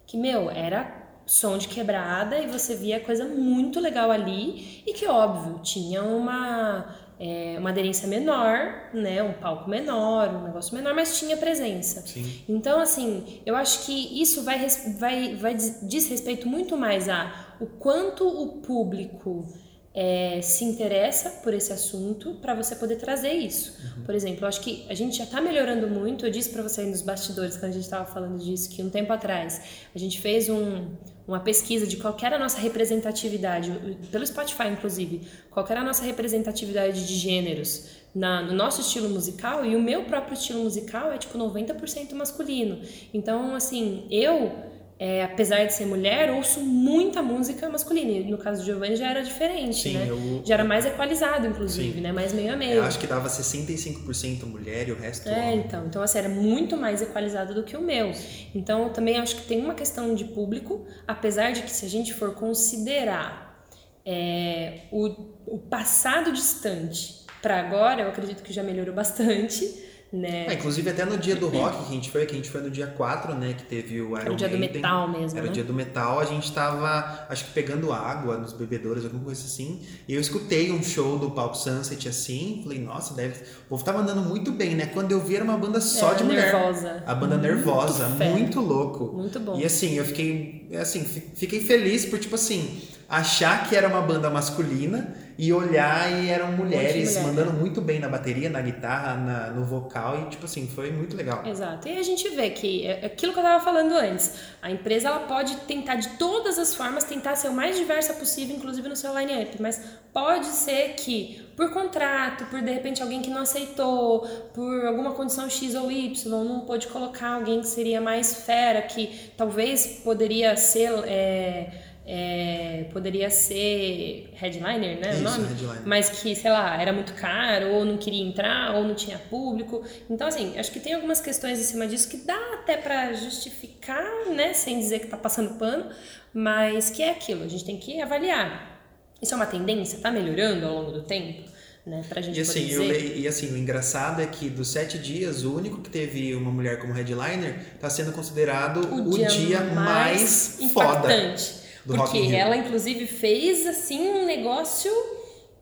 [0.08, 5.08] que, meu, era som de quebrada e você via coisa muito legal ali e que,
[5.08, 11.18] óbvio, tinha uma é, uma aderência menor, né, um palco menor, um negócio menor, mas
[11.18, 12.02] tinha presença.
[12.02, 12.44] Sim.
[12.48, 17.66] Então, assim, eu acho que isso vai, vai, vai diz respeito muito mais a o
[17.66, 19.48] quanto o público
[19.96, 23.80] é, se interessa por esse assunto para você poder trazer isso.
[23.82, 24.04] Uhum.
[24.04, 26.26] Por exemplo, eu acho que a gente já está melhorando muito.
[26.26, 28.90] Eu disse para você aí nos bastidores, quando a gente estava falando disso, que um
[28.90, 29.62] tempo atrás
[29.96, 30.90] a gente fez um,
[31.26, 33.72] uma pesquisa de qual era a nossa representatividade,
[34.12, 39.66] pelo Spotify inclusive, qual era a nossa representatividade de gêneros na, no nosso estilo musical,
[39.66, 42.82] e o meu próprio estilo musical é tipo 90% masculino.
[43.14, 48.12] Então, assim, eu é, apesar de ser mulher, ouço muita música masculina.
[48.12, 50.08] E no caso do Giovanni já era diferente, Sim, né?
[50.10, 50.42] Eu...
[50.46, 52.02] Já era mais equalizado, inclusive, Sim.
[52.02, 52.14] né?
[52.14, 52.76] Mais meio a meio.
[52.76, 55.60] Eu acho que dava 65% mulher e o resto É, homem.
[55.60, 55.86] então.
[55.86, 58.12] Então, assim, era muito mais equalizado do que o meu.
[58.54, 61.90] Então, eu também acho que tem uma questão de público, apesar de que se a
[61.90, 63.66] gente for considerar
[64.06, 65.08] é, o,
[65.46, 69.84] o passado distante para agora, eu acredito que já melhorou bastante.
[70.14, 70.46] Né?
[70.48, 72.62] Ah, inclusive até no dia do rock que a gente foi, que a gente foi
[72.62, 75.38] no dia 4, né, que teve o Iron Era o dia Maiden, do metal mesmo,
[75.38, 75.52] Era né?
[75.52, 79.44] o dia do metal, a gente tava, acho que pegando água nos bebedouros, alguma coisa
[79.44, 83.42] assim, e eu escutei um show do Palco Sunset assim, falei, nossa, deve...
[83.66, 84.86] o povo tava andando muito bem, né?
[84.86, 86.54] Quando eu vi era uma banda só é, de mulher.
[86.54, 87.04] Nervosa.
[87.06, 88.30] A banda muito Nervosa, fé.
[88.30, 89.12] muito louco.
[89.18, 89.60] Muito bom.
[89.60, 94.30] E assim, eu fiquei, assim, fiquei feliz por, tipo assim, achar que era uma banda
[94.30, 97.60] masculina e olhar e eram mulheres mulher, mandando né?
[97.60, 101.46] muito bem na bateria, na guitarra, na, no vocal e tipo assim, foi muito legal.
[101.46, 101.88] Exato.
[101.88, 105.20] E a gente vê que é aquilo que eu estava falando antes, a empresa ela
[105.20, 109.18] pode tentar de todas as formas tentar ser o mais diversa possível, inclusive no seu
[109.18, 109.82] line-up, mas
[110.14, 114.22] pode ser que por contrato, por de repente alguém que não aceitou,
[114.54, 119.32] por alguma condição X ou Y, não pôde colocar alguém que seria mais fera, que
[119.38, 121.70] talvez poderia ser é,
[122.08, 125.12] é, poderia ser headliner, né?
[125.12, 125.48] Isso, o nome?
[125.48, 125.82] headliner.
[125.86, 129.84] Mas que, sei lá, era muito caro, ou não queria entrar, ou não tinha público.
[130.10, 134.06] Então, assim, acho que tem algumas questões em cima disso que dá até para justificar,
[134.28, 134.54] né?
[134.54, 135.90] Sem dizer que tá passando pano,
[136.32, 138.75] mas que é aquilo, a gente tem que avaliar.
[139.22, 140.00] Isso é uma tendência?
[140.00, 141.44] Tá melhorando ao longo do tempo?
[141.86, 145.44] Né, pra gente E assim, eu e assim, o engraçado é que dos sete dias,
[145.44, 150.98] o único que teve uma mulher como headliner está sendo considerado o, dia, mais, foda.
[151.14, 151.54] impactante.
[151.86, 152.36] do Rock porque Rio.
[152.36, 154.92] ela, inclusive, fez assim um negócio.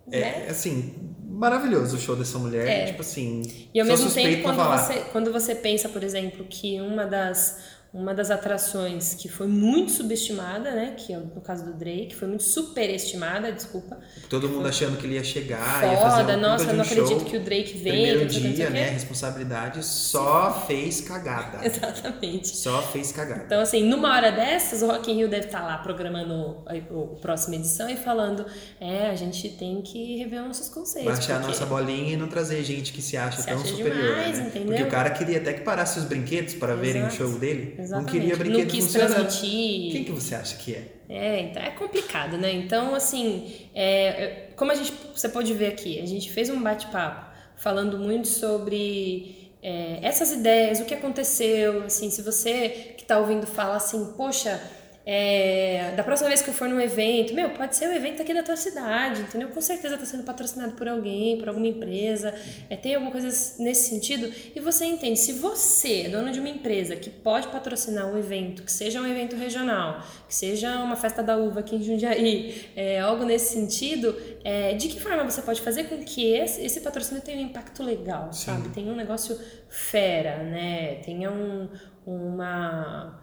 [0.07, 0.45] né?
[0.47, 0.93] É, assim,
[1.27, 2.67] maravilhoso o show dessa mulher.
[2.67, 2.85] É.
[2.85, 3.41] Tipo assim,
[3.73, 7.59] E ao mesmo tempo, quando você, quando você pensa, por exemplo, que uma das,
[7.93, 10.95] uma das atrações que foi muito subestimada, né?
[10.97, 13.99] Que é no caso do Drake, foi muito superestimada, desculpa.
[14.27, 16.83] Todo mundo achando que ele ia chegar, ia fazer Foda, um nossa, eu um não
[16.83, 18.17] acredito que o Drake veio.
[18.17, 18.85] Primeiro dia, né?
[18.87, 18.93] que.
[18.93, 21.59] Responsabilidade só fez cagada.
[21.65, 22.47] Exatamente.
[22.47, 23.43] Só fez cagada.
[23.45, 27.15] Então, assim, numa hora dessas, o Rock in Rio deve estar lá programando a, a
[27.21, 28.45] próxima edição e falando
[28.79, 31.11] é, a gente tem que rever nossos conceitos.
[31.13, 33.67] Baixar a porque- nossa bolinha e não trazer gente que se acha Se tão acha
[33.67, 34.15] superior.
[34.15, 34.45] demais, né?
[34.47, 34.67] entendeu?
[34.69, 37.82] Porque o cara queria até que parasse os brinquedos para verem o show dele.
[37.83, 38.11] Não Exatamente.
[38.11, 39.91] queria brinquedo Não quis transmitir.
[39.91, 40.87] Quem que você acha que é?
[41.09, 42.51] É, então é complicado, né?
[42.51, 46.61] Então, assim, é, é, como a gente, você pode ver aqui, a gente fez um
[46.61, 53.19] bate-papo falando muito sobre é, essas ideias, o que aconteceu, assim, se você que tá
[53.19, 54.61] ouvindo fala assim, poxa,
[55.05, 58.33] é, da próxima vez que eu for num evento, meu, pode ser um evento aqui
[58.33, 59.49] da tua cidade, entendeu?
[59.49, 62.33] Com certeza tá sendo patrocinado por alguém, por alguma empresa,
[62.69, 63.27] é, tem alguma coisa
[63.61, 68.07] nesse sentido, e você entende, se você é dono de uma empresa que pode patrocinar
[68.07, 71.83] um evento, que seja um evento regional, que seja uma festa da uva aqui em
[71.83, 76.61] Jundiaí, é, algo nesse sentido, é, de que forma você pode fazer com que esse,
[76.61, 78.69] esse patrocínio tenha um impacto legal, sabe?
[78.69, 79.37] Tenha um negócio
[79.67, 80.95] fera, né?
[81.03, 81.67] Tenha um,
[82.05, 83.22] uma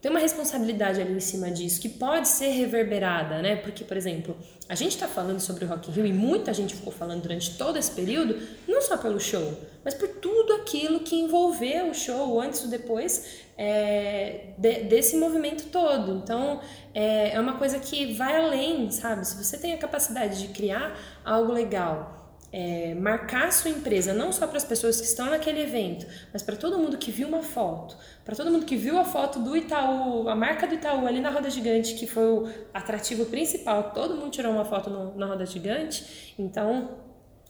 [0.00, 3.56] tem uma responsabilidade ali em cima disso que pode ser reverberada, né?
[3.56, 4.36] Porque, por exemplo,
[4.68, 7.56] a gente está falando sobre o Rock in Rio e muita gente ficou falando durante
[7.56, 12.40] todo esse período, não só pelo show, mas por tudo aquilo que envolveu o show
[12.40, 16.16] antes ou depois é, de- desse movimento todo.
[16.22, 16.60] Então,
[16.94, 19.26] é, é uma coisa que vai além, sabe?
[19.26, 22.17] Se você tem a capacidade de criar algo legal,
[22.52, 26.56] é, marcar sua empresa não só para as pessoas que estão naquele evento, mas para
[26.56, 30.28] todo mundo que viu uma foto, para todo mundo que viu a foto do Itaú,
[30.28, 34.30] a marca do Itaú ali na roda gigante, que foi o atrativo principal, todo mundo
[34.30, 36.34] tirou uma foto no- na roda gigante.
[36.38, 36.90] Então,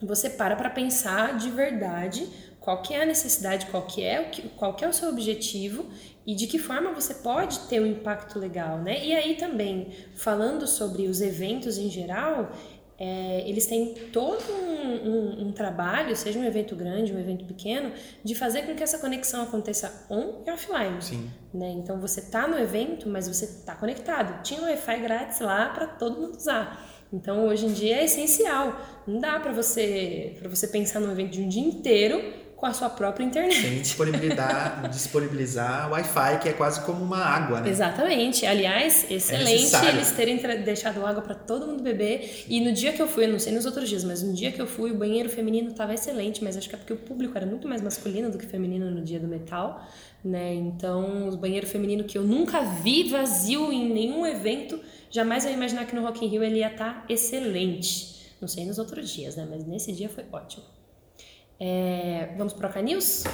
[0.03, 2.29] você para para pensar de verdade
[2.61, 5.09] qual que é a necessidade, qual que é o que, qual que é o seu
[5.09, 5.87] objetivo
[6.27, 9.05] e de que forma você pode ter um impacto legal, né?
[9.05, 12.53] E aí também falando sobre os eventos em geral,
[12.99, 17.93] é, eles têm todo um, um- um trabalho, seja um evento grande, um evento pequeno,
[18.25, 21.01] de fazer com que essa conexão aconteça on e offline.
[21.01, 21.31] Sim.
[21.55, 21.71] Né?
[21.71, 24.43] Então você tá no evento, mas você tá conectado.
[24.43, 26.85] Tinha um Wi-Fi grátis lá para todo mundo usar.
[27.13, 28.79] Então hoje em dia é essencial.
[29.07, 32.21] Não dá para você para você pensar num evento de um dia inteiro
[32.59, 33.55] com a sua própria internet.
[33.55, 37.71] Sem disponibilizar, disponibilizar Wi-Fi, que é quase como uma água, né?
[37.71, 38.45] Exatamente.
[38.45, 39.91] Aliás, excelente necessário.
[39.91, 42.47] eles terem deixado água para todo mundo beber.
[42.49, 44.51] E no dia que eu fui, eu não sei nos outros dias, mas no dia
[44.51, 47.37] que eu fui, o banheiro feminino estava excelente, mas acho que é porque o público
[47.37, 49.87] era muito mais masculino do que feminino no dia do metal,
[50.25, 50.53] né?
[50.53, 54.81] Então, o banheiro feminino que eu nunca vi vazio em nenhum evento,
[55.13, 58.19] jamais eu ia imaginar que no Rock in Rio ele ia estar excelente.
[58.41, 59.47] Não sei nos outros dias, né?
[59.49, 60.65] Mas nesse dia foi ótimo.
[61.61, 63.25] É, vamos pro Oca News?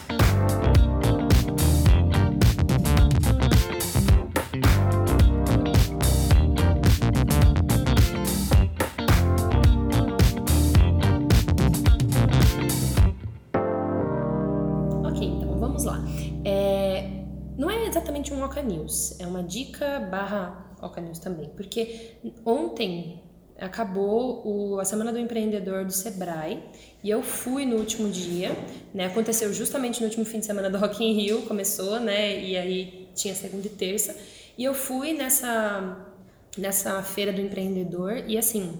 [15.04, 16.02] Ok, então vamos lá.
[16.46, 17.26] É,
[17.58, 23.23] não é exatamente um Oca News, é uma dica barra Oca News também, porque ontem
[23.58, 26.62] acabou o- a Semana do Empreendedor do Sebrae
[27.02, 28.50] e eu fui no último dia,
[28.92, 29.06] né?
[29.06, 32.40] Aconteceu justamente no último fim de semana do Rock in Rio, começou, né?
[32.42, 34.16] E aí tinha segunda e terça.
[34.58, 36.10] E eu fui nessa
[36.56, 38.78] nessa feira do empreendedor e assim,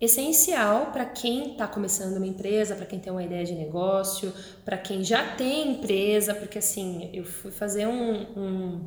[0.00, 4.32] essencial para quem está começando uma empresa, para quem tem uma ideia de negócio,
[4.64, 8.80] para quem já tem empresa, porque assim, eu fui fazer um, um-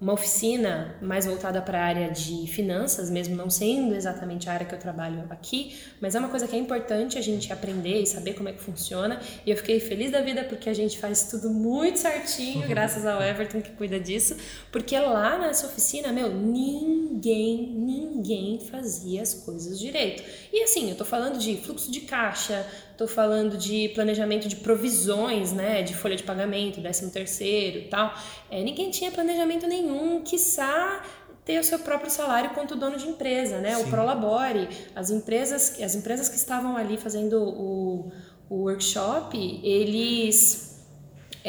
[0.00, 4.64] uma oficina mais voltada para a área de finanças, mesmo não sendo exatamente a área
[4.64, 8.06] que eu trabalho aqui, mas é uma coisa que é importante a gente aprender e
[8.06, 9.20] saber como é que funciona.
[9.44, 13.20] E eu fiquei feliz da vida porque a gente faz tudo muito certinho, graças ao
[13.20, 14.36] Everton que cuida disso,
[14.70, 20.22] porque lá nessa oficina, meu, ninguém, ninguém fazia as coisas direito.
[20.52, 22.64] E assim, eu tô falando de fluxo de caixa,
[22.98, 28.12] tô falando de planejamento de provisões, né, de folha de pagamento, décimo terceiro e tal.
[28.50, 31.00] É, ninguém tinha planejamento nenhum, quiçá
[31.44, 33.76] ter o seu próprio salário quanto dono de empresa, né?
[33.76, 33.84] Sim.
[33.84, 38.12] O Prolabore, as empresas, as empresas que estavam ali fazendo o,
[38.50, 40.67] o workshop, eles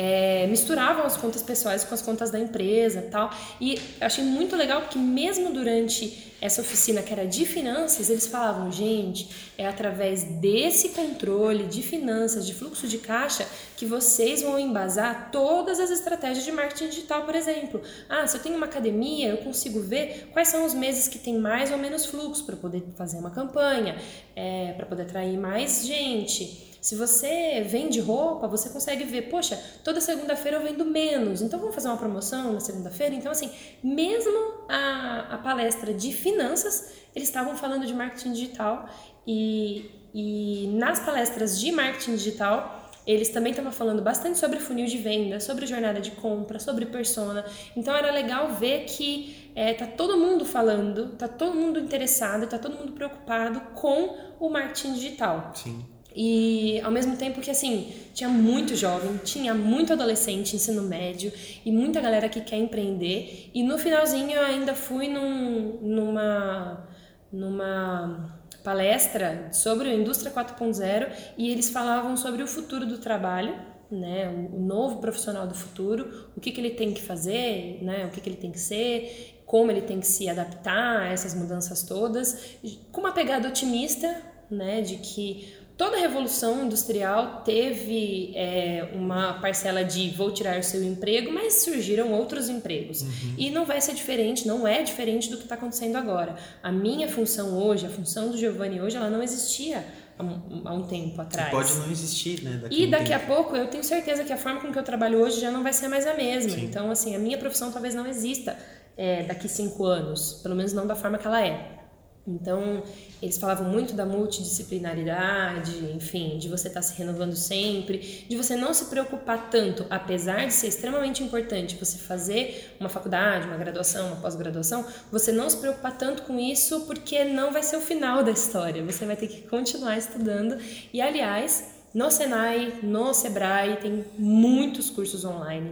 [0.01, 3.29] é, misturavam as contas pessoais com as contas da empresa tal.
[3.59, 8.71] E achei muito legal porque mesmo durante essa oficina que era de finanças, eles falavam,
[8.71, 13.45] gente, é através desse controle de finanças, de fluxo de caixa,
[13.75, 17.81] que vocês vão embasar todas as estratégias de marketing digital, por exemplo.
[18.07, 21.37] Ah, se eu tenho uma academia, eu consigo ver quais são os meses que tem
[21.37, 23.97] mais ou menos fluxo para poder fazer uma campanha,
[24.33, 26.68] é, para poder atrair mais gente.
[26.81, 31.75] Se você vende roupa, você consegue ver, poxa, toda segunda-feira eu vendo menos, então vamos
[31.75, 33.13] fazer uma promoção na segunda-feira?
[33.15, 33.51] Então, assim,
[33.83, 38.87] mesmo a, a palestra de finanças, eles estavam falando de marketing digital
[39.27, 44.97] e, e nas palestras de marketing digital, eles também estavam falando bastante sobre funil de
[44.97, 47.43] venda, sobre jornada de compra, sobre persona.
[47.75, 52.59] Então era legal ver que é, tá todo mundo falando, tá todo mundo interessado, tá
[52.59, 55.51] todo mundo preocupado com o marketing digital.
[55.55, 55.83] Sim.
[56.15, 61.31] E ao mesmo tempo que assim, tinha muito jovem, tinha muito adolescente, ensino médio
[61.65, 63.49] e muita galera que quer empreender.
[63.53, 66.87] E no finalzinho eu ainda fui num, numa,
[67.31, 73.55] numa palestra sobre a indústria 4.0 e eles falavam sobre o futuro do trabalho,
[73.91, 78.09] né, o novo profissional do futuro, o que, que ele tem que fazer, né, o
[78.09, 81.81] que, que ele tem que ser, como ele tem que se adaptar a essas mudanças
[81.81, 82.57] todas,
[82.91, 89.81] com uma pegada otimista, né, de que Toda a revolução industrial teve é, uma parcela
[89.81, 93.01] de vou tirar o seu emprego, mas surgiram outros empregos.
[93.01, 93.35] Uhum.
[93.37, 96.35] E não vai ser diferente, não é diferente do que está acontecendo agora.
[96.61, 99.85] A minha função hoje, a função do Giovanni hoje, ela não existia
[100.17, 101.47] há um, há um tempo atrás.
[101.47, 102.59] E pode não existir, né?
[102.61, 103.23] Daqui e daqui tempo.
[103.23, 105.63] a pouco eu tenho certeza que a forma com que eu trabalho hoje já não
[105.63, 106.51] vai ser mais a mesma.
[106.51, 106.65] Sim.
[106.65, 108.57] Então, assim, a minha profissão talvez não exista
[108.97, 111.78] é, daqui cinco anos, pelo menos não da forma que ela é.
[112.27, 112.83] Então,
[113.21, 118.55] eles falavam muito da multidisciplinaridade, enfim, de você estar tá se renovando sempre, de você
[118.55, 124.07] não se preocupar tanto, apesar de ser extremamente importante você fazer uma faculdade, uma graduação,
[124.07, 128.23] uma pós-graduação, você não se preocupar tanto com isso porque não vai ser o final
[128.23, 130.57] da história, você vai ter que continuar estudando.
[130.93, 135.71] E, aliás, no Senai, no Sebrae, tem muitos cursos online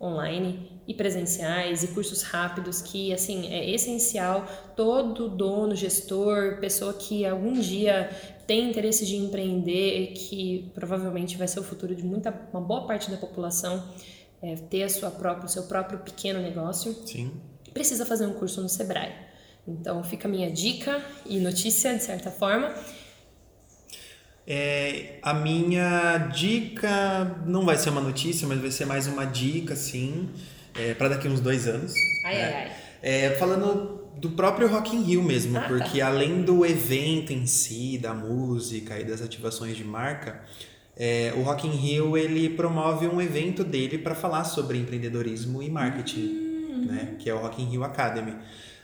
[0.00, 4.46] online e presenciais e cursos rápidos que assim é essencial
[4.76, 8.08] todo dono, gestor, pessoa que algum dia
[8.46, 13.10] tem interesse de empreender, que provavelmente vai ser o futuro de muita uma boa parte
[13.10, 13.84] da população
[14.40, 16.94] é, ter a sua própria, o seu próprio pequeno negócio.
[17.04, 17.32] Sim.
[17.74, 19.12] Precisa fazer um curso no Sebrae.
[19.66, 22.72] Então fica a minha dica e notícia de certa forma.
[24.50, 29.76] É, a minha dica não vai ser uma notícia, mas vai ser mais uma dica,
[29.76, 30.30] sim,
[30.74, 31.92] é, para daqui uns dois anos.
[32.24, 32.44] Ai, né?
[32.44, 32.72] ai, ai.
[33.02, 35.68] É, falando do próprio Rock in Rio mesmo, ah, tá.
[35.68, 36.06] porque tá.
[36.06, 40.40] além do evento em si, da música e das ativações de marca,
[40.96, 45.68] é, o Rock in Rio ele promove um evento dele para falar sobre empreendedorismo e
[45.68, 46.86] marketing, hum.
[46.86, 48.34] né, que é o Rock in Rio Academy.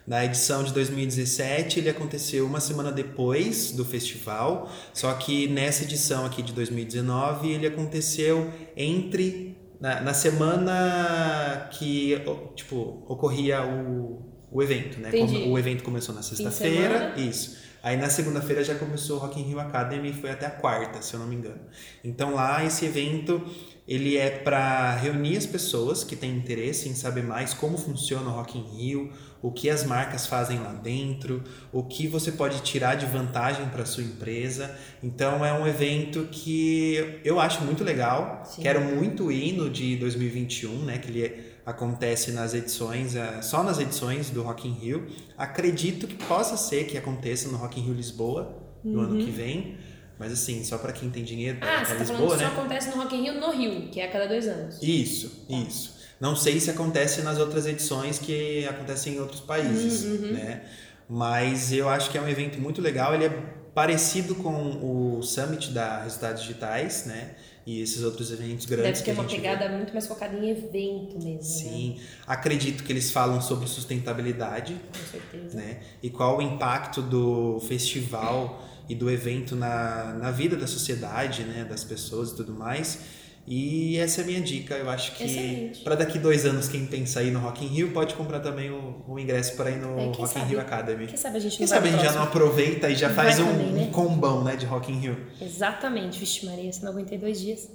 [0.07, 6.27] Na edição de 2017, ele aconteceu uma semana depois do festival, só que nessa edição
[6.27, 12.17] aqui de 2019, ele aconteceu entre na, na semana que
[12.55, 15.09] tipo ocorria o, o evento, né?
[15.09, 15.49] Entendi.
[15.49, 17.65] O evento começou na sexta-feira, isso.
[17.83, 21.03] Aí na segunda-feira já começou o Rock in Rio Academy e foi até a quarta,
[21.03, 21.61] se eu não me engano.
[22.03, 23.43] Então lá esse evento
[23.87, 28.33] ele é para reunir as pessoas que têm interesse em saber mais como funciona o
[28.33, 29.13] Rock in Rio,
[29.43, 33.85] o que as marcas fazem lá dentro, o que você pode tirar de vantagem para
[33.85, 34.75] sua empresa.
[35.03, 38.43] Então é um evento que eu acho muito legal.
[38.47, 38.63] Sim.
[38.63, 43.79] Quero muito ir no de 2021, né, que ele acontece nas edições, é, só nas
[43.79, 45.07] edições do Rock in Rio.
[45.37, 49.05] Acredito que possa ser que aconteça no Rock in Rio Lisboa no uhum.
[49.05, 49.77] ano que vem.
[50.19, 52.45] Mas assim, só para quem tem dinheiro para ah, você tá Lisboa, né?
[52.45, 54.79] só acontece no Rock in Rio no Rio, que é a cada dois anos.
[54.81, 55.95] Isso, isso.
[56.21, 60.33] Não sei se acontece nas outras edições que acontecem em outros países, uhum, uhum.
[60.33, 60.63] né?
[61.09, 63.15] Mas eu acho que é um evento muito legal.
[63.15, 63.43] Ele é
[63.75, 67.35] parecido com o Summit da Resultados Digitais, né?
[67.67, 69.77] E esses outros eventos grandes Deve ter uma pegada vê.
[69.77, 71.35] muito mais focada em evento mesmo.
[71.35, 71.43] Né?
[71.43, 71.95] Sim.
[71.97, 72.05] Né?
[72.27, 74.77] Acredito que eles falam sobre sustentabilidade.
[74.93, 75.57] Com certeza.
[75.57, 75.81] Né?
[76.03, 81.65] E qual o impacto do festival e do evento na, na vida da sociedade, né?
[81.69, 82.99] Das pessoas e tudo mais.
[83.47, 84.75] E essa é a minha dica.
[84.75, 88.15] Eu acho que para daqui dois anos, quem pensa aí no Rock in Rio pode
[88.15, 90.41] comprar também o, o ingresso para ir no é, Rock sabe?
[90.41, 91.07] in Rio Academy.
[91.07, 93.47] Quem sabe a gente, quem sabe a gente já não aproveita e já faz um,
[93.47, 93.83] também, né?
[93.83, 95.27] um, combão né, de Rock in Rio.
[95.41, 96.19] Exatamente.
[96.19, 97.69] Vixe Maria, você não aguentei dois dias.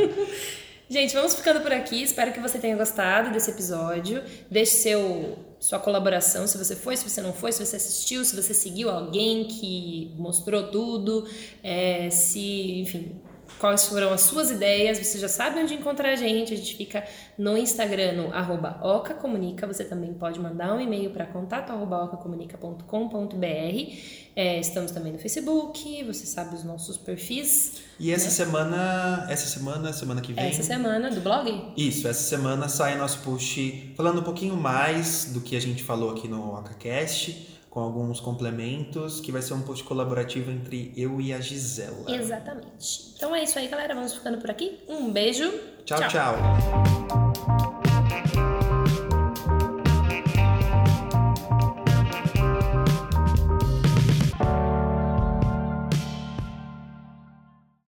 [0.88, 2.02] gente, vamos ficando por aqui.
[2.02, 4.22] Espero que você tenha gostado desse episódio.
[4.50, 8.34] Deixe seu sua colaboração, se você foi, se você não foi, se você assistiu, se
[8.34, 11.28] você seguiu alguém que mostrou tudo,
[11.62, 13.20] é, se, enfim,
[13.60, 17.04] quais foram as suas ideias, você já sabe onde encontrar a gente, a gente fica
[17.36, 23.44] no Instagram, no arroba ocacomunica, você também pode mandar um e-mail para contato arroba ocacomunica.com.br,
[24.34, 27.82] é, estamos também no Facebook, você sabe os nossos perfis.
[27.98, 28.30] E essa né?
[28.30, 30.46] semana, essa semana, semana que vem...
[30.46, 31.72] Essa semana, do blog?
[31.76, 36.10] Isso, essa semana sai nosso post falando um pouquinho mais do que a gente falou
[36.10, 41.32] aqui no OcaCast, com alguns complementos, que vai ser um post colaborativo entre eu e
[41.32, 42.12] a Gisela.
[42.12, 43.12] Exatamente.
[43.16, 43.94] Então é isso aí, galera.
[43.94, 44.80] Vamos ficando por aqui.
[44.88, 45.48] Um beijo.
[45.84, 45.98] tchau.
[46.00, 46.08] tchau.
[46.08, 47.69] tchau.